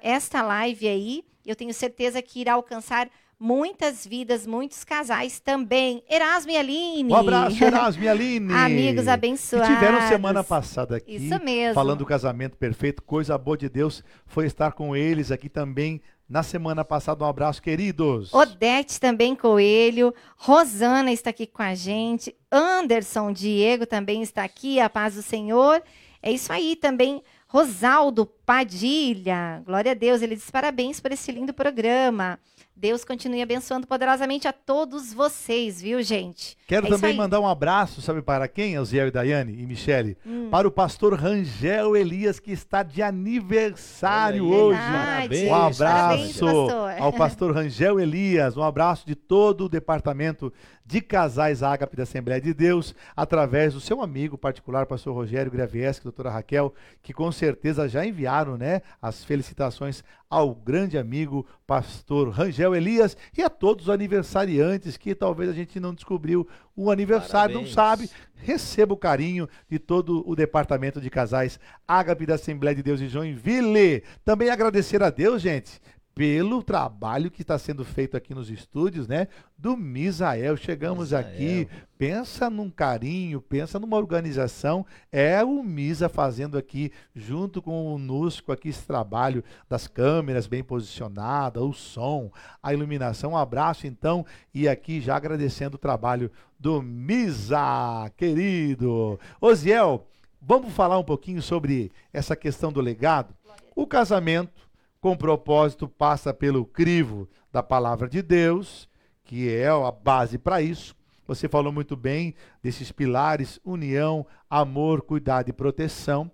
[0.00, 6.02] Esta live aí, eu tenho certeza que irá alcançar muitas vidas, muitos casais também.
[6.08, 7.12] Erasmo e Aline.
[7.12, 8.52] Um abraço, Erasmo e Aline.
[8.52, 9.68] Amigos Que abençoados.
[9.68, 11.16] tiveram semana passada aqui.
[11.16, 11.74] Isso mesmo.
[11.74, 13.02] Falando do casamento perfeito.
[13.02, 17.24] Coisa boa de Deus foi estar com eles aqui também na semana passada.
[17.24, 18.32] Um abraço, queridos.
[18.34, 24.90] Odete também Coelho, Rosana está aqui com a gente, Anderson Diego também está aqui, a
[24.90, 25.82] paz do Senhor.
[26.22, 27.22] É isso aí também.
[27.46, 32.40] Rosaldo Padilha, glória a Deus, ele diz parabéns por esse lindo programa.
[32.78, 36.58] Deus continue abençoando poderosamente a todos vocês, viu, gente?
[36.66, 40.14] Quero É também mandar um abraço, sabe para quem, Elziel e Daiane e Michele?
[40.26, 40.50] Hum.
[40.50, 44.78] Para o pastor Rangel Elias, que está de aniversário hoje.
[44.78, 45.46] Verdade.
[45.46, 46.92] Um Parabéns, abraço pastor.
[47.00, 50.52] ao pastor Rangel Elias, um abraço de todo o departamento
[50.84, 56.04] de casais Ágape da Assembleia de Deus, através do seu amigo particular, pastor Rogério Gravieski,
[56.04, 62.74] doutora Raquel, que com certeza já enviaram né, as felicitações ao grande amigo pastor Rangel
[62.74, 67.64] Elias e a todos os aniversariantes que talvez a gente não descobriu o aniversário, não
[67.72, 67.74] Parabéns.
[67.74, 68.10] sabe.
[68.34, 73.08] Receba o carinho de todo o departamento de casais Ágape da Assembleia de Deus de
[73.08, 74.02] Joinville.
[74.24, 75.80] Também agradecer a Deus, gente,
[76.16, 79.28] pelo trabalho que está sendo feito aqui nos estúdios, né?
[79.58, 80.56] Do Misael.
[80.56, 81.26] Chegamos Misael.
[81.26, 84.86] aqui, pensa num carinho, pensa numa organização.
[85.12, 90.64] É o Misa fazendo aqui, junto com o Nusco, aqui esse trabalho das câmeras bem
[90.64, 93.32] posicionadas, o som, a iluminação.
[93.32, 94.24] Um abraço, então,
[94.54, 99.20] e aqui já agradecendo o trabalho do Misa, querido.
[99.38, 100.06] Osiel,
[100.40, 103.34] vamos falar um pouquinho sobre essa questão do legado?
[103.74, 104.65] O casamento
[105.06, 108.88] com propósito passa pelo crivo da palavra de Deus,
[109.22, 110.96] que é a base para isso.
[111.28, 116.28] Você falou muito bem desses pilares: união, amor, cuidado e proteção.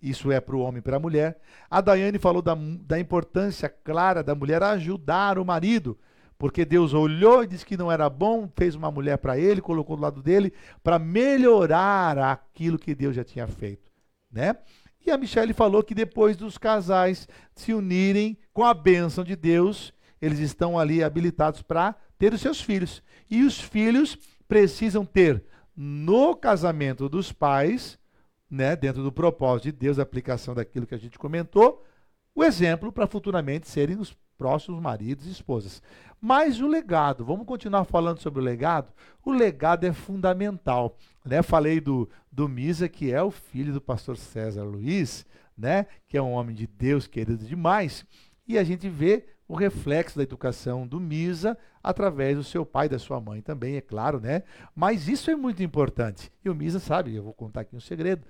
[0.00, 1.40] Isso é para o homem e para a mulher.
[1.68, 5.98] A Daiane falou da, da importância clara da mulher ajudar o marido,
[6.38, 9.96] porque Deus olhou e disse que não era bom, fez uma mulher para ele, colocou
[9.96, 13.90] do lado dele, para melhorar aquilo que Deus já tinha feito,
[14.30, 14.58] né?
[15.04, 19.92] E a Michelle falou que depois dos casais se unirem com a bênção de Deus,
[20.20, 23.02] eles estão ali habilitados para ter os seus filhos.
[23.28, 27.98] E os filhos precisam ter no casamento dos pais,
[28.50, 31.84] né, dentro do propósito de Deus, a aplicação daquilo que a gente comentou,
[32.34, 35.82] o exemplo para futuramente serem os próximos maridos e esposas.
[36.20, 38.92] Mas o legado, vamos continuar falando sobre o legado?
[39.24, 40.96] O legado é fundamental.
[41.24, 41.42] Né?
[41.42, 45.86] Falei do, do Misa, que é o filho do pastor César Luiz, né?
[46.06, 48.04] Que é um homem de Deus, querido demais.
[48.46, 52.98] E a gente vê o reflexo da educação do Misa através do seu pai da
[52.98, 54.44] sua mãe também, é claro, né?
[54.74, 56.32] Mas isso é muito importante.
[56.44, 58.24] E o Misa sabe, eu vou contar aqui um segredo.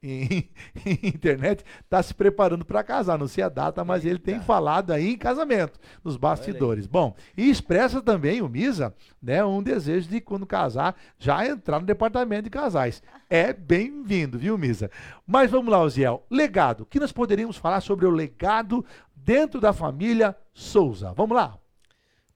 [0.00, 0.48] Em,
[0.86, 4.92] em internet está se preparando para casar, não sei a data, mas ele tem falado
[4.92, 6.86] aí em casamento, nos bastidores.
[6.86, 11.86] Bom, e expressa também o Misa, né, um desejo de quando casar já entrar no
[11.86, 13.02] departamento de casais.
[13.28, 14.90] É bem-vindo, viu, Misa?
[15.26, 16.24] Mas vamos lá, Oziel.
[16.30, 16.82] Legado.
[16.82, 18.84] O que nós poderíamos falar sobre o legado
[19.16, 21.12] dentro da família Souza?
[21.12, 21.58] Vamos lá.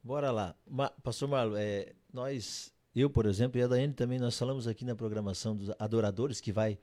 [0.02, 0.54] Bora lá.
[0.68, 4.84] Ma Pastor Marlon, é, nós, eu, por exemplo, e a Daiane também, nós falamos aqui
[4.84, 6.76] na programação dos adoradores, que vai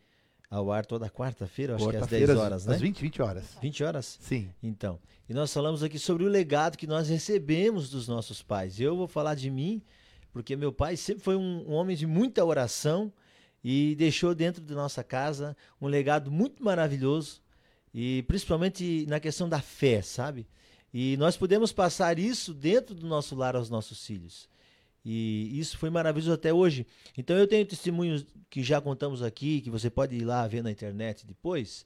[0.49, 2.75] ao ar toda quarta-feira, acho que às 10 horas, né?
[2.75, 3.57] Às 20, 20 horas.
[3.61, 4.17] 20 horas?
[4.19, 4.49] Sim.
[4.63, 8.79] Então, e nós falamos aqui sobre o legado que nós recebemos dos nossos pais.
[8.79, 9.81] Eu vou falar de mim,
[10.33, 13.13] porque meu pai sempre foi um, um homem de muita oração
[13.63, 17.41] e deixou dentro de nossa casa um legado muito maravilhoso,
[17.93, 20.47] e principalmente na questão da fé, sabe?
[20.93, 24.49] E nós podemos passar isso dentro do nosso lar aos nossos filhos.
[25.03, 26.85] E isso foi maravilhoso até hoje.
[27.17, 30.71] Então eu tenho testemunhos que já contamos aqui, que você pode ir lá ver na
[30.71, 31.85] internet depois.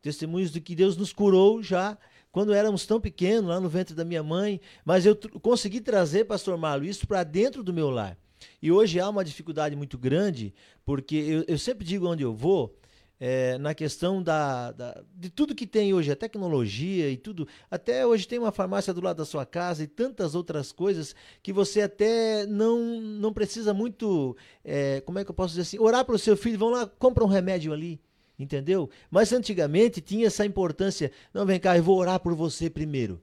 [0.00, 1.96] Testemunhos de que Deus nos curou já
[2.30, 4.60] quando éramos tão pequenos, lá no ventre da minha mãe.
[4.84, 8.18] Mas eu consegui trazer, pastor Marlo, isso para dentro do meu lar.
[8.60, 10.52] E hoje há uma dificuldade muito grande,
[10.84, 12.76] porque eu, eu sempre digo onde eu vou,
[13.18, 17.46] é, na questão da, da, de tudo que tem hoje, a tecnologia e tudo.
[17.70, 21.52] Até hoje tem uma farmácia do lado da sua casa e tantas outras coisas que
[21.52, 26.04] você até não, não precisa muito, é, como é que eu posso dizer assim, orar
[26.04, 28.00] para o seu filho, vão lá, compra um remédio ali.
[28.36, 28.90] Entendeu?
[29.08, 31.12] Mas antigamente tinha essa importância.
[31.32, 33.22] Não, vem cá, eu vou orar por você primeiro.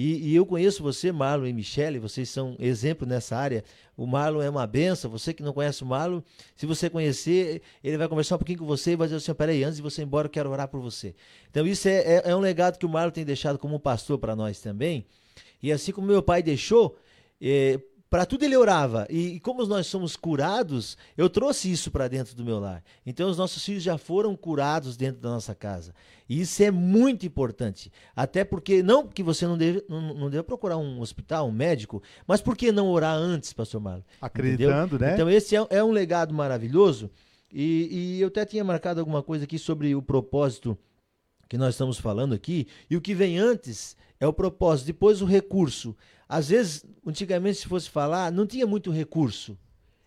[0.00, 3.64] E, e, eu conheço você, Marlon e Michele, vocês são exemplo nessa área.
[3.96, 6.20] O Marlon é uma benção, você que não conhece o Marlon,
[6.54, 9.64] se você conhecer, ele vai conversar um pouquinho com você e vai dizer assim, peraí,
[9.64, 11.16] antes de você ir embora, eu quero orar por você.
[11.50, 14.36] Então isso é, é, é um legado que o Marlon tem deixado como pastor para
[14.36, 15.04] nós também.
[15.60, 16.96] E assim como meu pai deixou,
[17.42, 17.80] é,
[18.10, 19.06] para tudo ele orava.
[19.10, 22.82] E, e, como nós somos curados, eu trouxe isso para dentro do meu lar.
[23.04, 25.94] Então os nossos filhos já foram curados dentro da nossa casa.
[26.28, 27.92] E isso é muito importante.
[28.14, 32.02] Até porque, não que você não deve, não, não deve procurar um hospital, um médico,
[32.26, 34.02] mas por que não orar antes, pastor Marlon?
[34.20, 35.08] Acreditando, Entendeu?
[35.08, 35.14] né?
[35.14, 37.10] Então esse é, é um legado maravilhoso.
[37.52, 40.76] E, e eu até tinha marcado alguma coisa aqui sobre o propósito
[41.48, 42.66] que nós estamos falando aqui.
[42.90, 45.96] E o que vem antes é o propósito, depois o recurso.
[46.28, 49.56] Às vezes, antigamente, se fosse falar, não tinha muito recurso.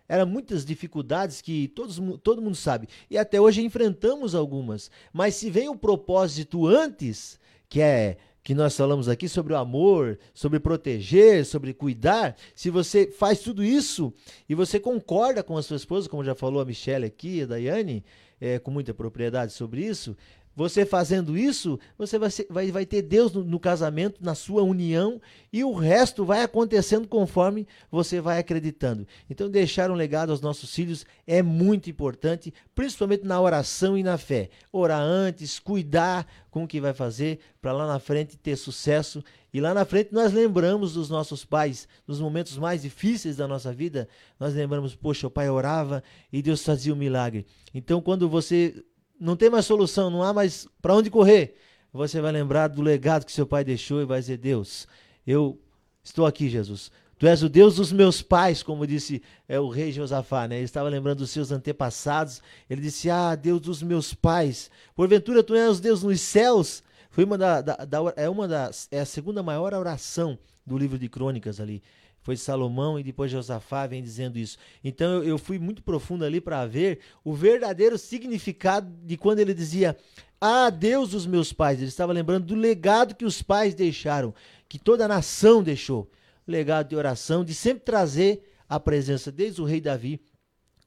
[0.07, 2.87] Eram muitas dificuldades que todos, todo mundo sabe.
[3.09, 4.91] E até hoje enfrentamos algumas.
[5.11, 10.17] Mas se vem o propósito antes, que é que nós falamos aqui sobre o amor,
[10.33, 14.13] sobre proteger, sobre cuidar, se você faz tudo isso
[14.49, 18.03] e você concorda com a sua esposa, como já falou a Michelle aqui, a Daiane,
[18.39, 20.17] é, com muita propriedade sobre isso,
[20.55, 24.63] você fazendo isso, você vai, ser, vai, vai ter Deus no, no, casamento, na sua
[24.63, 29.07] união, e o resto vai acontecendo conforme você vai acreditando.
[29.29, 34.17] Então, deixar um legado aos nossos filhos é muito importante, principalmente na oração e na
[34.17, 34.49] fé.
[34.71, 39.23] Orar antes, cuidar com o que vai fazer, para lá na frente ter sucesso.
[39.53, 43.71] E lá na frente nós lembramos dos nossos pais, nos momentos mais difíceis da nossa
[43.71, 47.45] vida, nós lembramos, poxa, o pai orava e Deus fazia o um milagre.
[47.73, 48.83] Então, quando você
[49.21, 51.55] não tem mais solução, não há mais para onde correr,
[51.93, 54.87] você vai lembrar do legado que seu pai deixou e vai dizer: Deus,
[55.25, 55.59] eu
[56.03, 56.91] estou aqui, Jesus.
[57.19, 60.55] Tu és o Deus dos meus pais, como disse é, o rei Josafá, né?
[60.55, 62.41] Ele estava lembrando dos seus antepassados.
[62.67, 64.71] Ele disse: Ah, Deus dos meus pais.
[64.95, 66.81] Porventura tu és Deus nos céus.
[67.11, 70.97] Foi uma da, da, da, é uma das é a segunda maior oração do livro
[70.97, 71.83] de Crônicas ali
[72.21, 74.57] foi Salomão e depois Josafá vem dizendo isso.
[74.83, 79.53] Então eu, eu fui muito profundo ali para ver o verdadeiro significado de quando ele
[79.53, 79.97] dizia:
[80.39, 81.79] Ah, Deus dos meus pais.
[81.79, 84.33] Ele estava lembrando do legado que os pais deixaram,
[84.69, 86.09] que toda a nação deixou.
[86.47, 90.21] Legado de oração, de sempre trazer a presença, desde o rei Davi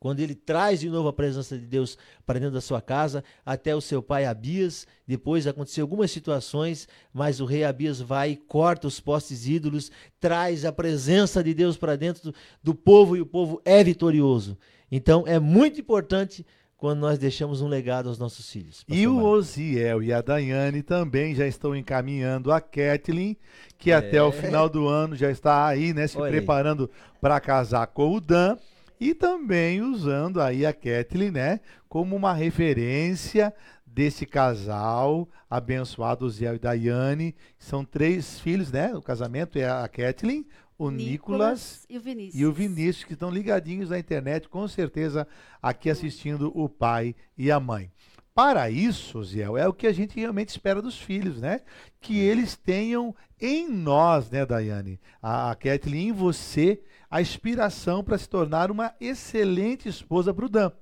[0.04, 3.74] quando ele traz de novo a presença de Deus para dentro da sua casa, até
[3.74, 4.86] o seu pai Abias.
[5.08, 9.90] Depois aconteceu algumas situações, mas o rei Abias vai e corta os postes ídolos,
[10.20, 14.58] traz a presença de Deus para dentro do, do povo e o povo é vitorioso.
[14.92, 16.44] Então é muito importante
[16.76, 18.84] quando nós deixamos um legado aos nossos filhos.
[18.86, 23.38] E o Osiel e a Daiane também já estão encaminhando a Kathleen,
[23.79, 23.94] que é.
[23.94, 26.90] até o final do ano já está aí, né, se Olha preparando
[27.22, 28.58] para casar com o Dan
[29.00, 33.52] e também usando aí a Kathleen, né, como uma referência
[33.86, 38.92] desse casal abençoado, Zé e Daiane, são três filhos, né?
[38.94, 40.44] O casamento é a Kathleen,
[40.76, 42.40] o Nicolas, Nicolas e, o Vinícius.
[42.40, 45.26] e o Vinícius, que estão ligadinhos na internet, com certeza
[45.62, 47.90] aqui assistindo o pai e a mãe.
[48.35, 51.60] Para isso, Ziel, é o que a gente realmente espera dos filhos, né?
[52.00, 58.18] Que eles tenham em nós, né, Daiane, a, a Kathleen, em você, a inspiração para
[58.18, 60.72] se tornar uma excelente esposa para o Dan.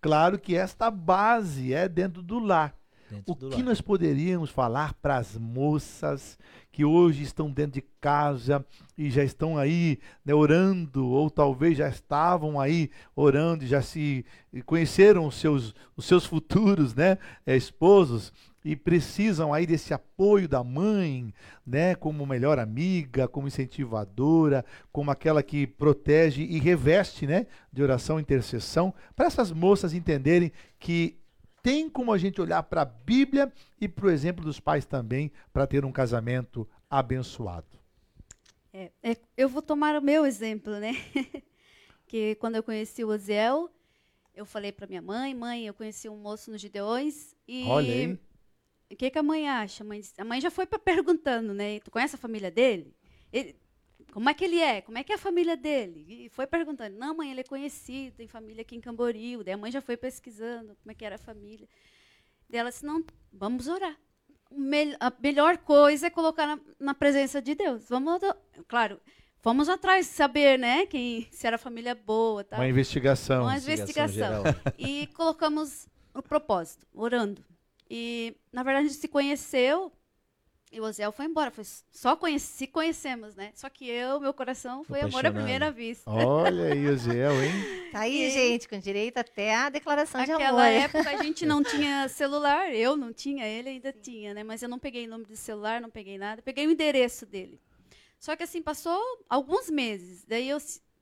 [0.00, 2.72] Claro que esta base é dentro do lar.
[3.12, 3.62] Dentro O que lar.
[3.62, 6.38] nós poderíamos falar para as moças
[6.70, 8.64] que hoje estão dentro de casa
[8.96, 14.24] e já estão aí né, orando, ou talvez já estavam aí orando e já se
[14.64, 18.32] conheceram os seus, os seus futuros né, eh, esposos
[18.64, 21.34] e precisam aí desse apoio da mãe,
[21.66, 28.18] né, como melhor amiga, como incentivadora, como aquela que protege e reveste, né, de oração
[28.18, 31.18] e intercessão, para essas moças entenderem que
[31.62, 35.30] tem como a gente olhar para a Bíblia e para o exemplo dos pais também
[35.52, 37.78] para ter um casamento abençoado.
[38.72, 40.92] É, é, eu vou tomar o meu exemplo, né?
[42.06, 43.70] que quando eu conheci o Oziel,
[44.34, 48.18] eu falei para minha mãe, mãe, eu conheci um moço nos Gideões e Olha aí.
[48.90, 49.84] o que, que a mãe acha?
[49.84, 51.80] A mãe, a mãe já foi pra perguntando, né?
[51.80, 52.94] Tu conhece a família dele?
[53.32, 53.56] Ele-
[54.12, 54.82] como é que ele é?
[54.82, 56.04] Como é que é a família dele?
[56.06, 56.96] E foi perguntando.
[56.98, 59.42] Não, mãe, ele é conhecido, tem família aqui em Camboriú.
[59.42, 61.66] Daí a mãe já foi pesquisando como é que era a família.
[62.48, 63.02] Daí ela disse, não,
[63.32, 63.98] vamos orar.
[65.00, 67.88] A melhor coisa é colocar na, na presença de Deus.
[67.88, 68.20] Vamos,
[68.68, 69.00] claro,
[69.40, 72.56] fomos atrás saber, né, quem, se era família boa, tá?
[72.56, 73.44] Uma investigação.
[73.44, 74.08] Uma investigação.
[74.08, 74.42] geral.
[74.76, 77.42] E colocamos o propósito, orando.
[77.88, 79.90] E, na verdade, a gente se conheceu
[80.72, 81.50] e o Oziel foi embora.
[81.50, 83.52] Foi só conheci, se conhecemos, né?
[83.54, 86.10] Só que eu, meu coração, foi amor à primeira vista.
[86.10, 87.52] Olha aí, Oziel, hein?
[87.92, 90.82] Tá aí, E- gente, com direito até a declaração de Naquela amor.
[90.82, 94.42] época a gente não tinha celular, eu não tinha, ele ainda tinha, né?
[94.42, 97.60] Mas eu não peguei nome de celular, não peguei nada, peguei o endereço dele.
[98.18, 98.98] Só que assim, passou
[99.28, 100.24] alguns meses.
[100.26, 100.56] Daí eu,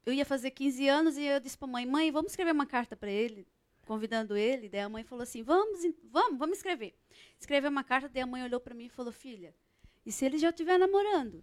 [0.05, 2.97] eu ia fazer 15 anos e eu disse pra mãe, mãe, vamos escrever uma carta
[2.97, 3.47] para ele,
[3.91, 4.69] convidando ele.
[4.69, 5.81] Daí a mãe falou assim, vamos,
[6.13, 6.95] vamos, vamos escrever.
[7.37, 9.53] Escreveu uma carta, daí a mãe olhou para mim e falou, filha,
[10.07, 11.43] e se ele já estiver namorando?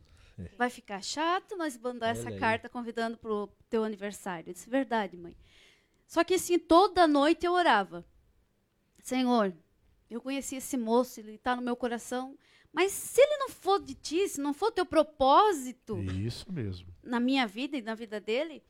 [0.57, 2.39] Vai ficar chato nós mandar essa aí.
[2.39, 4.49] carta convidando pro teu aniversário.
[4.49, 5.35] Eu disse, verdade, mãe.
[6.07, 8.05] Só que assim, toda noite eu orava.
[9.03, 9.53] Senhor,
[10.09, 12.37] eu conheci esse moço, ele está no meu coração.
[12.71, 16.87] Mas se ele não for de ti, se não for teu propósito Isso mesmo.
[17.03, 18.63] na minha vida e na vida dele,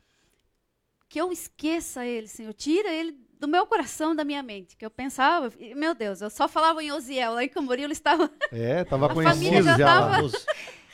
[1.07, 2.53] que eu esqueça ele, Senhor.
[2.53, 4.75] Tira ele do meu coração, da minha mente.
[4.75, 7.33] Que eu pensava, meu Deus, eu só falava em Osiel.
[7.33, 8.29] Lá em Camboriú ele estava.
[8.51, 9.85] É, estava A conhecido família já já.
[9.85, 10.29] tava-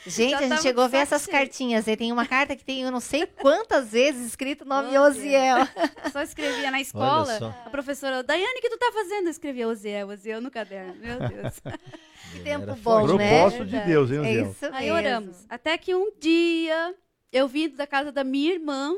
[0.06, 1.86] Gente, Já a gente chegou a ver essas cartinhas.
[1.86, 4.90] E tem uma carta que tem eu não sei quantas vezes escrito o nome Oh,
[4.90, 5.16] Deus.
[5.16, 5.56] Osiel.
[6.12, 7.56] Só escrevia na escola.
[7.64, 9.24] A professora, Daiane, o que tu tá fazendo?
[9.26, 10.94] Eu escrevia Osiel, Osiel no caderno.
[10.96, 11.54] Meu Deus.
[12.32, 13.14] Que tempo Era bom, forte.
[13.16, 13.28] né?
[13.30, 13.80] Propósito de.
[13.80, 14.50] Deus, hein, É Oziel?
[14.50, 14.96] isso Aí mesmo.
[14.96, 15.36] oramos.
[15.48, 16.94] Até que um dia,
[17.32, 18.94] eu vindo da casa da minha irmã,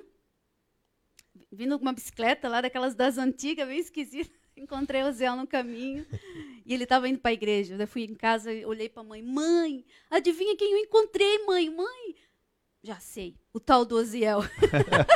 [1.51, 6.07] vindo com uma bicicleta lá, daquelas das antigas, bem esquisita, encontrei o Zé no caminho.
[6.64, 7.76] E ele estava indo para a igreja.
[7.78, 9.22] Eu fui em casa olhei para a mãe.
[9.22, 11.70] Mãe, adivinha quem eu encontrei, mãe?
[11.70, 12.16] Mãe,
[12.82, 14.40] já sei, o tal do Oziel.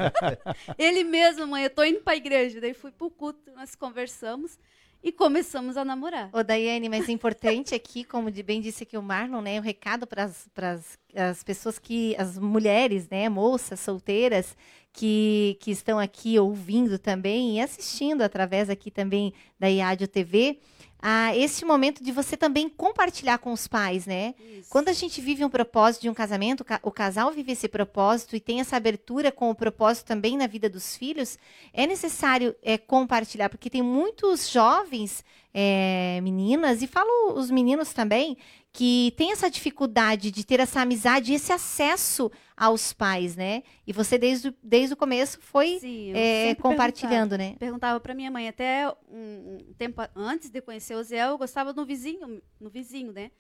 [0.79, 2.61] ele mesmo, mãe, eu estou indo para a igreja.
[2.61, 4.59] Daí fui para o culto, nós conversamos
[5.03, 6.29] e começamos a namorar.
[6.33, 9.59] Ô, Daiane, mas importante aqui, como bem disse aqui o Marlon, né?
[9.59, 13.29] O recado para as pessoas que, as mulheres, né?
[13.29, 14.57] Moças, solteiras,
[14.93, 20.59] que, que estão aqui ouvindo também e assistindo através aqui também da IADIO TV,
[21.03, 24.35] a esse momento de você também compartilhar com os pais, né?
[24.59, 24.69] Isso.
[24.69, 27.69] Quando a gente vive um propósito de um casamento, o ca- o casal vive esse
[27.69, 31.39] propósito e tem essa abertura com o propósito também na vida dos filhos,
[31.73, 35.25] é necessário é, compartilhar, porque tem muitos jovens,
[35.55, 38.37] é, meninas, e falo os meninos também,
[38.73, 43.63] que têm essa dificuldade de ter essa amizade e esse acesso aos pais, né?
[43.87, 47.57] E você, desde, o- desde o começo, foi Sim, é, compartilhando, né?
[47.59, 51.37] perguntava para minha mãe até um, um tempo a- antes de conhecer o Zé, eu
[51.37, 53.31] gostava no vizinho, no vizinho, né?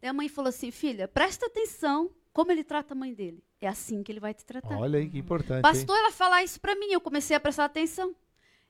[0.00, 3.42] Daí a mãe falou assim, filha, presta atenção como ele trata a mãe dele.
[3.58, 4.78] É assim que ele vai te tratar.
[4.78, 5.56] Olha aí que importante.
[5.56, 5.62] hein?
[5.62, 8.14] Bastou ela falar isso para mim, eu comecei a prestar atenção.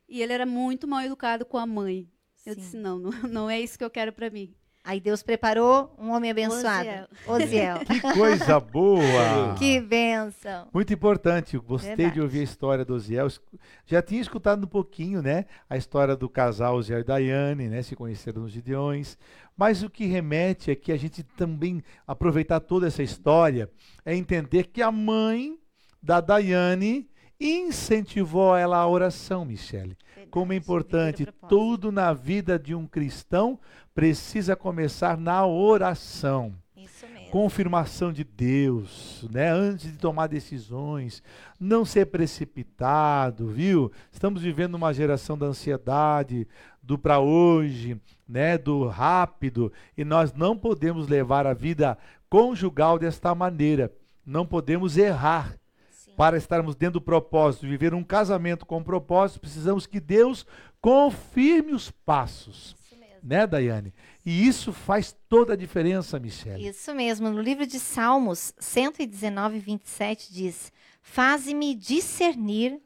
[0.09, 2.09] E ele era muito mal educado com a mãe.
[2.45, 2.61] Eu Sim.
[2.61, 4.55] disse, não, não, não é isso que eu quero para mim.
[4.87, 7.09] Aí Deus preparou um homem abençoado.
[7.27, 7.81] Osiel.
[7.81, 9.57] Que coisa boa!
[9.59, 10.69] que bênção.
[10.73, 12.15] Muito importante, gostei Verdade.
[12.15, 13.27] de ouvir a história do Oziel.
[13.85, 15.47] Já tinha escutado um pouquinho, né?
[15.69, 17.83] A história do casal Oziel e Daiane, né?
[17.83, 19.19] Se conheceram nos Gideões.
[19.57, 23.69] Mas o que remete é que a gente também aproveitar toda essa história
[24.05, 25.59] é entender que a mãe
[26.01, 27.11] da Daiane
[27.41, 29.97] incentivou ela à oração, Michele.
[30.31, 33.59] Como é importante, tudo na vida de um cristão
[33.95, 36.55] precisa começar na oração.
[36.77, 37.31] Isso mesmo.
[37.31, 39.51] confirmação de Deus, né?
[39.51, 41.23] Antes de tomar decisões,
[41.59, 43.91] não ser precipitado, viu?
[44.13, 46.47] Estamos vivendo uma geração da ansiedade,
[46.83, 51.99] do para hoje, né, do rápido, e nós não podemos levar a vida
[52.29, 53.93] conjugal desta maneira.
[54.25, 55.57] Não podemos errar.
[56.17, 60.47] Para estarmos dentro do propósito, viver um casamento com propósito, precisamos que Deus
[60.81, 63.19] confirme os passos, Isso mesmo.
[63.23, 63.93] né, Daiane?
[64.25, 66.69] E isso faz toda a diferença, Michele.
[66.69, 67.31] Isso mesmo.
[67.31, 72.81] No livro de Salmos 119, 27 diz: Faze-me discernir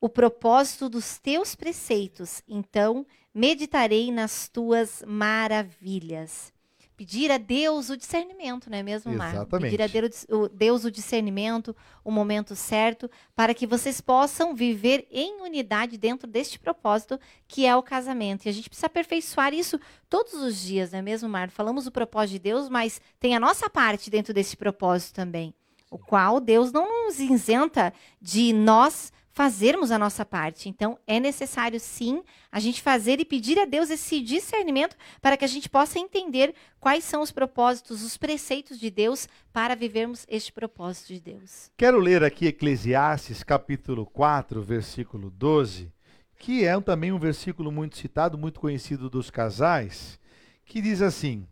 [0.00, 6.53] o propósito dos teus preceitos, então meditarei nas tuas maravilhas.
[6.96, 9.36] Pedir a Deus o discernimento, não é mesmo, Marco?
[9.36, 9.70] Exatamente.
[9.70, 11.74] Pedir a Deus, o- Deus o discernimento,
[12.04, 17.18] o momento certo, para que vocês possam viver em unidade dentro deste propósito
[17.48, 18.46] que é o casamento.
[18.46, 19.78] E a gente precisa aperfeiçoar isso
[20.08, 21.52] todos os dias, não é mesmo, Marco?
[21.52, 25.52] Falamos o propósito de Deus, mas tem a nossa parte dentro desse propósito também,
[25.90, 27.92] o qual Deus não nos isenta
[28.22, 30.68] de nós fazermos a nossa parte.
[30.68, 35.44] Então, é necessário sim a gente fazer e pedir a Deus esse discernimento para que
[35.44, 40.52] a gente possa entender quais são os propósitos, os preceitos de Deus para vivermos este
[40.52, 41.70] propósito de Deus.
[41.76, 45.92] Quero ler aqui Eclesiastes, capítulo 4, versículo 12,
[46.38, 50.20] que é também um versículo muito citado, muito conhecido dos casais,
[50.64, 51.44] que diz assim: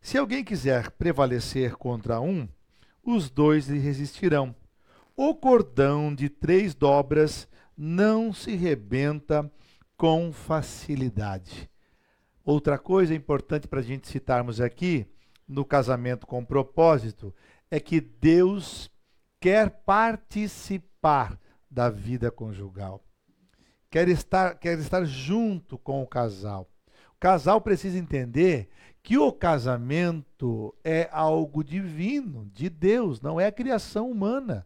[0.00, 2.48] Se alguém quiser prevalecer contra um,
[3.04, 4.54] os dois lhe resistirão.
[5.20, 9.50] O cordão de três dobras não se rebenta
[9.96, 11.68] com facilidade.
[12.44, 15.08] Outra coisa importante para a gente citarmos aqui,
[15.48, 17.34] no casamento com propósito,
[17.68, 18.88] é que Deus
[19.40, 21.36] quer participar
[21.68, 23.04] da vida conjugal.
[23.90, 26.70] Quer estar, quer estar junto com o casal.
[27.16, 28.68] O casal precisa entender
[29.02, 34.64] que o casamento é algo divino, de Deus, não é criação humana.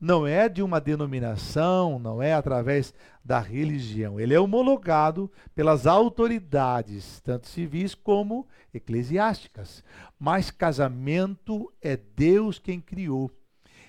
[0.00, 4.18] Não é de uma denominação, não é através da religião.
[4.18, 9.84] Ele é homologado pelas autoridades, tanto civis como eclesiásticas.
[10.18, 13.30] Mas casamento é Deus quem criou.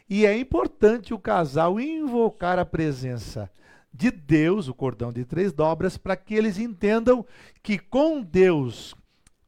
[0.09, 3.49] E é importante o casal invocar a presença
[3.93, 7.25] de Deus, o cordão de três dobras, para que eles entendam
[7.63, 8.93] que com Deus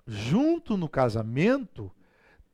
[0.07, 1.91] junto no casamento,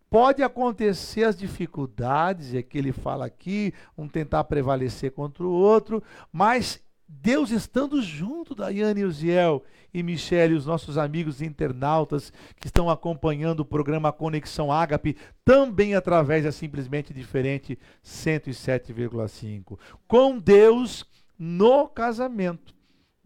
[0.09, 6.01] pode acontecer as dificuldades, é que ele fala aqui, um tentar prevalecer contra o outro,
[6.31, 13.61] mas Deus estando junto, Daiane Uziel e Michele, os nossos amigos internautas que estão acompanhando
[13.61, 19.79] o programa Conexão Ágape, também através da Simplesmente Diferente 107,5.
[20.07, 21.03] Com Deus
[21.37, 22.75] no casamento,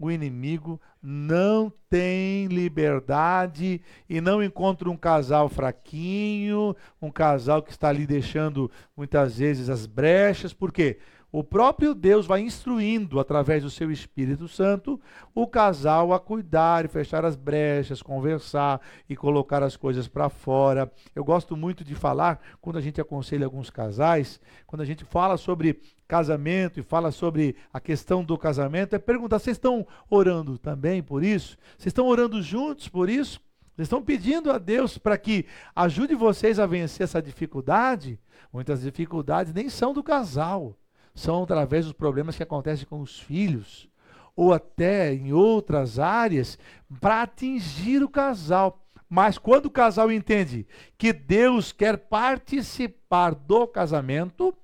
[0.04, 7.88] o inimigo não tem liberdade e não encontra um casal fraquinho, um casal que está
[7.88, 10.99] ali deixando muitas vezes as brechas, por quê?
[11.36, 15.01] O próprio Deus vai instruindo, através do seu Espírito Santo,
[15.34, 18.79] o casal a cuidar e fechar as brechas, conversar
[19.09, 20.91] e colocar as coisas para fora.
[21.15, 25.36] Eu gosto muito de falar, quando a gente aconselha alguns casais, quando a gente fala
[25.36, 31.01] sobre casamento e fala sobre a questão do casamento, é perguntar: vocês estão orando também
[31.01, 31.57] por isso?
[31.79, 33.41] Vocês estão orando juntos por isso?
[33.75, 38.19] Vocês estão pedindo a Deus para que ajude vocês a vencer essa dificuldade?
[38.53, 40.77] Muitas dificuldades nem são do casal
[41.14, 43.88] são através dos problemas que acontecem com os filhos,
[44.36, 46.57] ou até em outras áreas,
[46.99, 48.80] para atingir o casal.
[49.07, 50.66] Mas quando o casal entende
[50.97, 54.55] que Deus quer participar do casamento,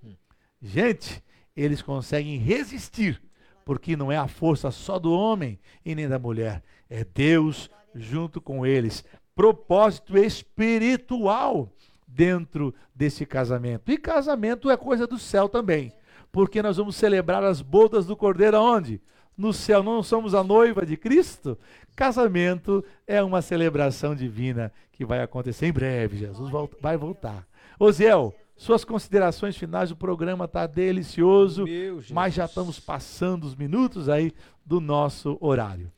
[0.60, 1.24] gente,
[1.56, 3.22] eles conseguem resistir,
[3.64, 8.42] porque não é a força só do homem e nem da mulher, é Deus junto
[8.42, 9.06] com eles.
[9.36, 11.72] Propósito espiritual
[12.08, 13.92] dentro desse casamento.
[13.92, 15.94] E casamento é coisa do céu também
[16.32, 19.02] porque nós vamos celebrar as bodas do Cordeiro aonde?
[19.38, 19.82] No céu.
[19.82, 21.58] Não somos a noiva de Cristo?
[21.96, 26.18] Casamento é uma celebração divina que vai acontecer em breve.
[26.18, 27.48] Jesus volta, vai voltar.
[27.80, 31.64] Osiel, suas considerações finais, o programa está delicioso,
[32.12, 34.34] mas já estamos passando os minutos aí
[34.66, 35.90] do nosso horário.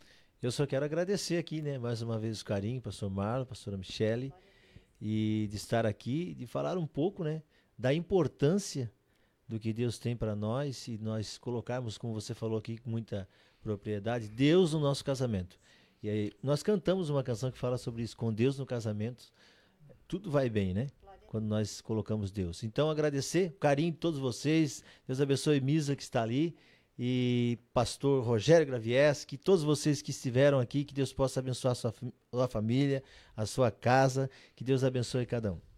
[0.42, 4.32] Eu só quero agradecer aqui, né, mais uma vez o carinho, pastor Marlon, pastora Michele,
[5.02, 7.42] e de estar aqui, de falar um pouco, né,
[7.78, 8.92] da importância
[9.52, 13.28] do que Deus tem para nós e nós colocarmos, como você falou aqui com muita
[13.62, 15.60] propriedade, Deus no nosso casamento.
[16.02, 19.26] E aí nós cantamos uma canção que fala sobre isso, com Deus no casamento,
[20.08, 20.88] tudo vai bem, né?
[21.28, 22.64] Quando nós colocamos Deus.
[22.64, 24.84] Então agradecer o carinho de todos vocês.
[25.06, 26.56] Deus abençoe Misa que está ali
[26.98, 31.92] e pastor Rogério Gravieski, todos vocês que estiveram aqui, que Deus possa abençoar a sua,
[31.92, 33.04] fam- sua família,
[33.36, 35.71] a sua casa, que Deus abençoe cada um.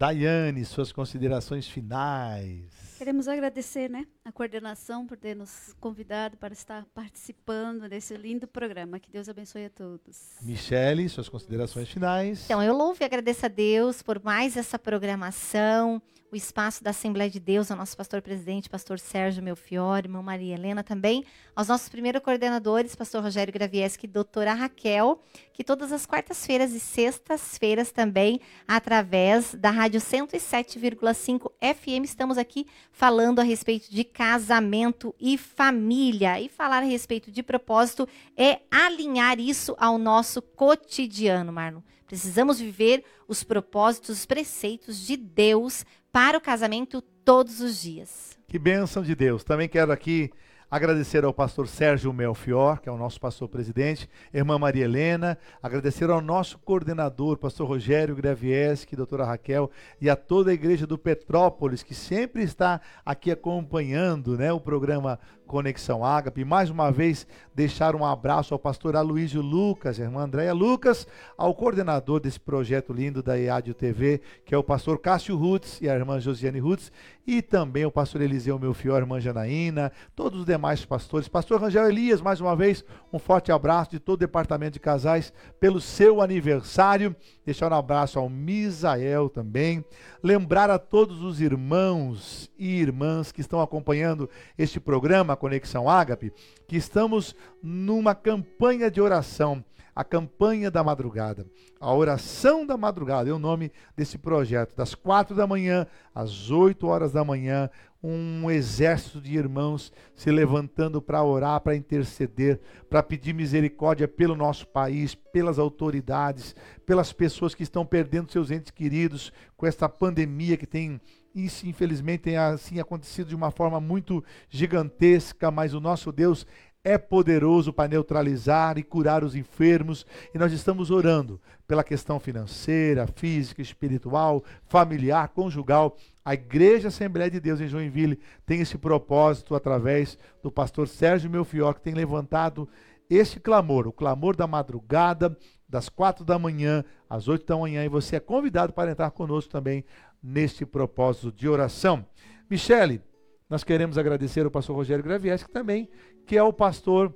[0.00, 2.64] Daiane, suas considerações finais.
[2.96, 8.98] Queremos agradecer né, a coordenação por ter nos convidado para estar participando desse lindo programa.
[8.98, 10.36] Que Deus abençoe a todos.
[10.40, 12.46] Michele, suas considerações finais.
[12.46, 16.00] Então, eu louvo e agradeço a Deus por mais essa programação,
[16.32, 20.54] o espaço da Assembleia de Deus, ao nosso pastor presidente, pastor Sérgio Melfiore, irmã Maria
[20.54, 21.24] Helena também,
[21.56, 25.20] aos nossos primeiros coordenadores, pastor Rogério Gravieski e doutora Raquel,
[25.52, 33.38] que todas as quartas-feiras e sextas-feiras também, através da Rádio 107,5 FM, estamos aqui falando
[33.38, 36.40] a respeito de casamento e família.
[36.40, 41.80] E falar a respeito de propósito é alinhar isso ao nosso cotidiano, Marlon.
[42.06, 48.36] Precisamos viver os propósitos, os preceitos de Deus para o casamento todos os dias.
[48.48, 49.44] Que bênção de Deus.
[49.44, 50.30] Também quero aqui
[50.70, 56.08] Agradecer ao pastor Sérgio Melfior, que é o nosso pastor presidente, irmã Maria Helena, agradecer
[56.08, 59.68] ao nosso coordenador, pastor Rogério Gravieski, doutora Raquel,
[60.00, 65.18] e a toda a igreja do Petrópolis, que sempre está aqui acompanhando né, o programa
[65.50, 66.44] Conexão Ágape.
[66.44, 72.20] Mais uma vez, deixar um abraço ao pastor Aloysio Lucas, irmã Andréia Lucas, ao coordenador
[72.20, 76.20] desse projeto lindo da EADIO TV, que é o pastor Cássio Rutz e a irmã
[76.20, 76.92] Josiane Rutz,
[77.26, 81.26] e também o pastor Eliseu Melfior, irmã Janaína, todos os demais pastores.
[81.26, 85.32] Pastor Rangel Elias, mais uma vez, um forte abraço de todo o departamento de casais
[85.58, 87.14] pelo seu aniversário.
[87.44, 89.84] Deixar um abraço ao Misael também.
[90.22, 96.32] Lembrar a todos os irmãos e irmãs que estão acompanhando este programa Conexão Ágape,
[96.68, 99.64] que estamos numa campanha de oração
[100.00, 101.46] a campanha da madrugada.
[101.78, 104.74] A oração da madrugada é o nome desse projeto.
[104.74, 107.68] Das quatro da manhã às oito horas da manhã,
[108.02, 114.66] um exército de irmãos se levantando para orar, para interceder, para pedir misericórdia pelo nosso
[114.66, 120.66] país, pelas autoridades, pelas pessoas que estão perdendo seus entes queridos com esta pandemia que
[120.66, 120.98] tem
[121.34, 126.44] isso, infelizmente, tem assim acontecido de uma forma muito gigantesca, mas o nosso Deus
[126.82, 133.06] é poderoso para neutralizar e curar os enfermos, e nós estamos orando pela questão financeira,
[133.06, 135.96] física, espiritual, familiar, conjugal.
[136.24, 141.74] A Igreja Assembleia de Deus em Joinville tem esse propósito através do pastor Sérgio Melfior,
[141.74, 142.68] que tem levantado
[143.08, 145.36] este clamor, o clamor da madrugada,
[145.68, 149.50] das quatro da manhã às oito da manhã, e você é convidado para entrar conosco
[149.50, 149.84] também
[150.22, 152.06] neste propósito de oração.
[152.48, 153.02] Michele,
[153.50, 155.90] nós queremos agradecer ao pastor Rogério Gravieski também,
[156.24, 157.12] que é o pastor,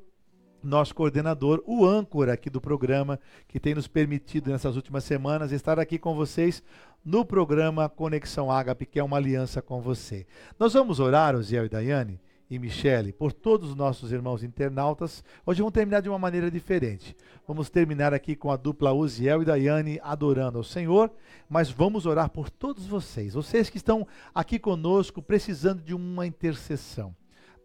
[0.61, 5.79] nosso coordenador, o âncora aqui do programa, que tem nos permitido nessas últimas semanas estar
[5.79, 6.61] aqui com vocês
[7.05, 10.27] no programa Conexão Ágape, que é uma aliança com você.
[10.59, 12.21] Nós vamos orar, Osiel e Daiane,
[12.51, 15.25] e Michele, por todos os nossos irmãos internautas.
[15.47, 17.17] Hoje vamos terminar de uma maneira diferente.
[17.47, 21.11] Vamos terminar aqui com a dupla Uziel e Daiane adorando ao Senhor,
[21.49, 27.15] mas vamos orar por todos vocês, vocês que estão aqui conosco precisando de uma intercessão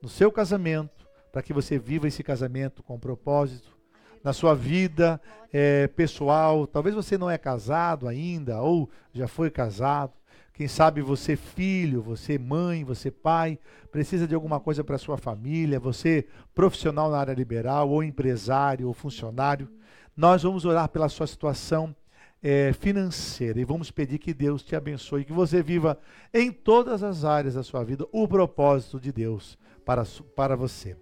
[0.02, 3.78] no seu casamento, para que você viva esse casamento com propósito,
[4.24, 5.22] na sua vida
[5.52, 6.68] é, pessoal.
[6.68, 10.14] Talvez você não é casado ainda ou já foi casado.
[10.60, 13.58] Quem sabe você filho, você mãe, você pai,
[13.90, 18.94] precisa de alguma coisa para sua família, você profissional na área liberal, ou empresário, ou
[18.94, 19.70] funcionário.
[20.18, 21.96] Nós vamos orar pela sua situação
[22.44, 25.98] é, financeira e vamos pedir que Deus te abençoe, que você viva
[26.34, 30.04] em todas as áreas da sua vida o propósito de Deus para,
[30.36, 30.98] para você.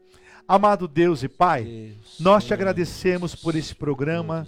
[0.47, 4.45] Amado Deus e Pai, nós te agradecemos por esse programa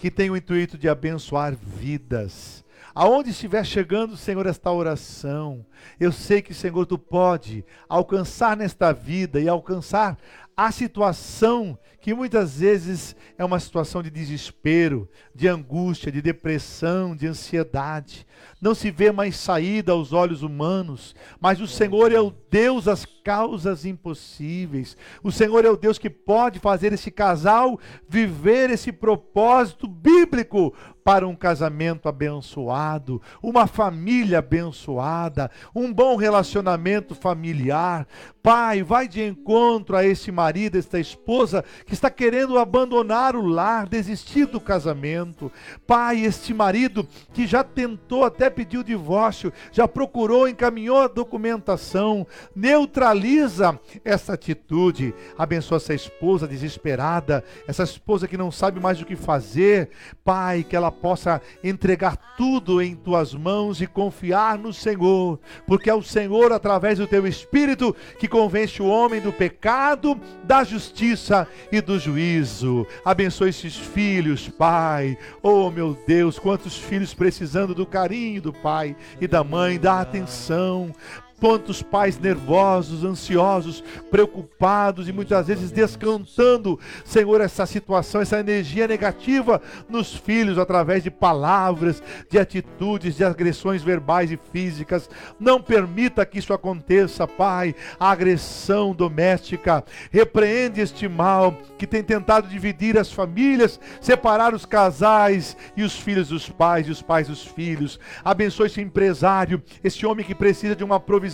[0.00, 2.62] que tem o intuito de abençoar vidas
[2.94, 5.64] Aonde estiver chegando, Senhor, esta oração,
[5.98, 10.18] eu sei que, Senhor, tu pode alcançar nesta vida e alcançar
[10.56, 17.28] a situação que muitas vezes é uma situação de desespero, de angústia, de depressão, de
[17.28, 18.26] ansiedade.
[18.60, 23.06] Não se vê mais saída aos olhos humanos, mas o Senhor é o Deus das
[23.22, 24.96] causas impossíveis.
[25.22, 27.78] O Senhor é o Deus que pode fazer esse casal
[28.08, 30.74] viver esse propósito bíblico
[31.04, 38.06] para um casamento abençoado, uma família abençoada, um bom relacionamento familiar.
[38.42, 43.86] Pai, vai de encontro a esse marido, esta esposa que está querendo abandonar o lar,
[43.86, 45.52] desistir do casamento.
[45.86, 52.26] Pai, este marido que já tentou até pedir o divórcio, já procurou, encaminhou a documentação,
[52.54, 55.14] neutraliza essa atitude.
[55.36, 59.90] Abençoa essa esposa desesperada, essa esposa que não sabe mais o que fazer.
[60.24, 65.94] Pai, que ela possa entregar tudo em tuas mãos e confiar no Senhor, porque é
[65.94, 71.81] o Senhor, através do teu Espírito, que convence o homem do pecado, da justiça e
[71.82, 72.86] do juízo.
[73.04, 75.18] Abençoe esses filhos, Pai.
[75.42, 80.94] Oh, meu Deus, quantos filhos precisando do carinho do pai e da mãe, da atenção.
[81.42, 83.82] Quantos pais nervosos, ansiosos,
[84.12, 91.10] preocupados e muitas vezes descantando, Senhor, essa situação, essa energia negativa nos filhos através de
[91.10, 95.10] palavras, de atitudes, de agressões verbais e físicas.
[95.40, 97.74] Não permita que isso aconteça, Pai.
[97.98, 99.84] A agressão doméstica.
[100.12, 106.28] Repreende este mal que tem tentado dividir as famílias, separar os casais e os filhos
[106.28, 107.98] dos pais e os pais dos filhos.
[108.24, 111.31] Abençoe esse empresário, esse homem que precisa de uma provisão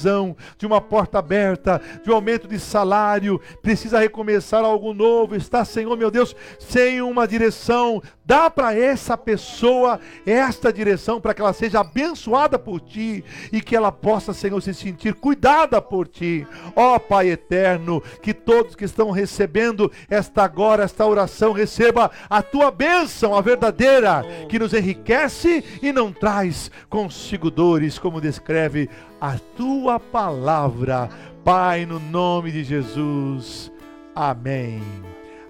[0.57, 5.97] de uma porta aberta, de um aumento de salário, precisa recomeçar algo novo, está, Senhor
[5.97, 8.03] meu Deus, sem uma direção.
[8.29, 13.75] Dá para essa pessoa esta direção para que ela seja abençoada por ti e que
[13.75, 16.47] ela possa, Senhor, se sentir cuidada por ti.
[16.77, 22.43] Ó oh, Pai eterno, que todos que estão recebendo esta agora, esta oração, receba a
[22.43, 29.39] tua bênção, a verdadeira, que nos enriquece e não traz consigo dores, como descreve a
[29.57, 31.09] tua palavra.
[31.43, 33.73] Pai, no nome de Jesus.
[34.15, 34.83] Amém.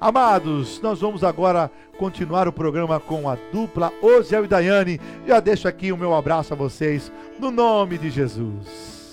[0.01, 5.01] Amados, nós vamos agora continuar o programa com a dupla Osiel e Daiane.
[5.27, 9.13] Já deixo aqui o meu abraço a vocês, no nome de Jesus.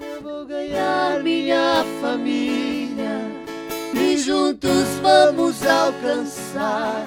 [0.00, 3.20] Eu vou ganhar minha família
[3.94, 7.06] e juntos vamos alcançar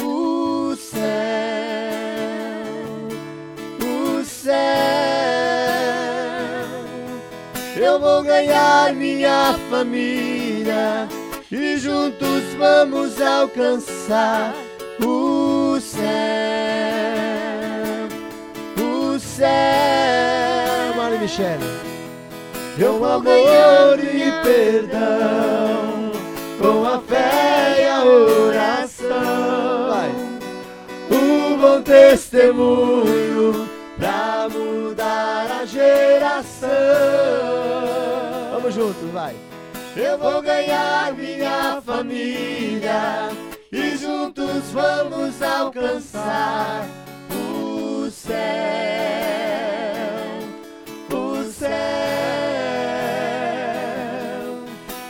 [0.00, 1.00] o céu.
[3.82, 5.10] O céu
[7.76, 11.08] eu vou ganhar minha família
[11.52, 14.54] e juntos vamos alcançar
[15.04, 16.00] o céu,
[18.78, 19.50] o céu.
[20.96, 21.64] Mari Michele.
[22.78, 26.12] Eu amor e perdão
[26.60, 29.88] com a fé e a oração.
[29.88, 30.10] Vai.
[31.10, 36.70] O bom testemunho pra mudar a geração.
[38.52, 39.34] Vamos juntos, vai.
[40.02, 43.28] Eu vou ganhar minha família
[43.70, 46.86] e juntos vamos alcançar
[47.30, 48.32] o céu.
[51.12, 51.70] O céu.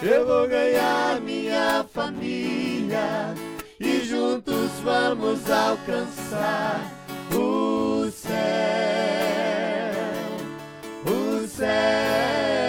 [0.03, 3.33] Eu vou ganhar minha família
[3.79, 6.93] e juntos vamos alcançar
[7.33, 8.41] o céu.
[11.07, 12.60] O céu.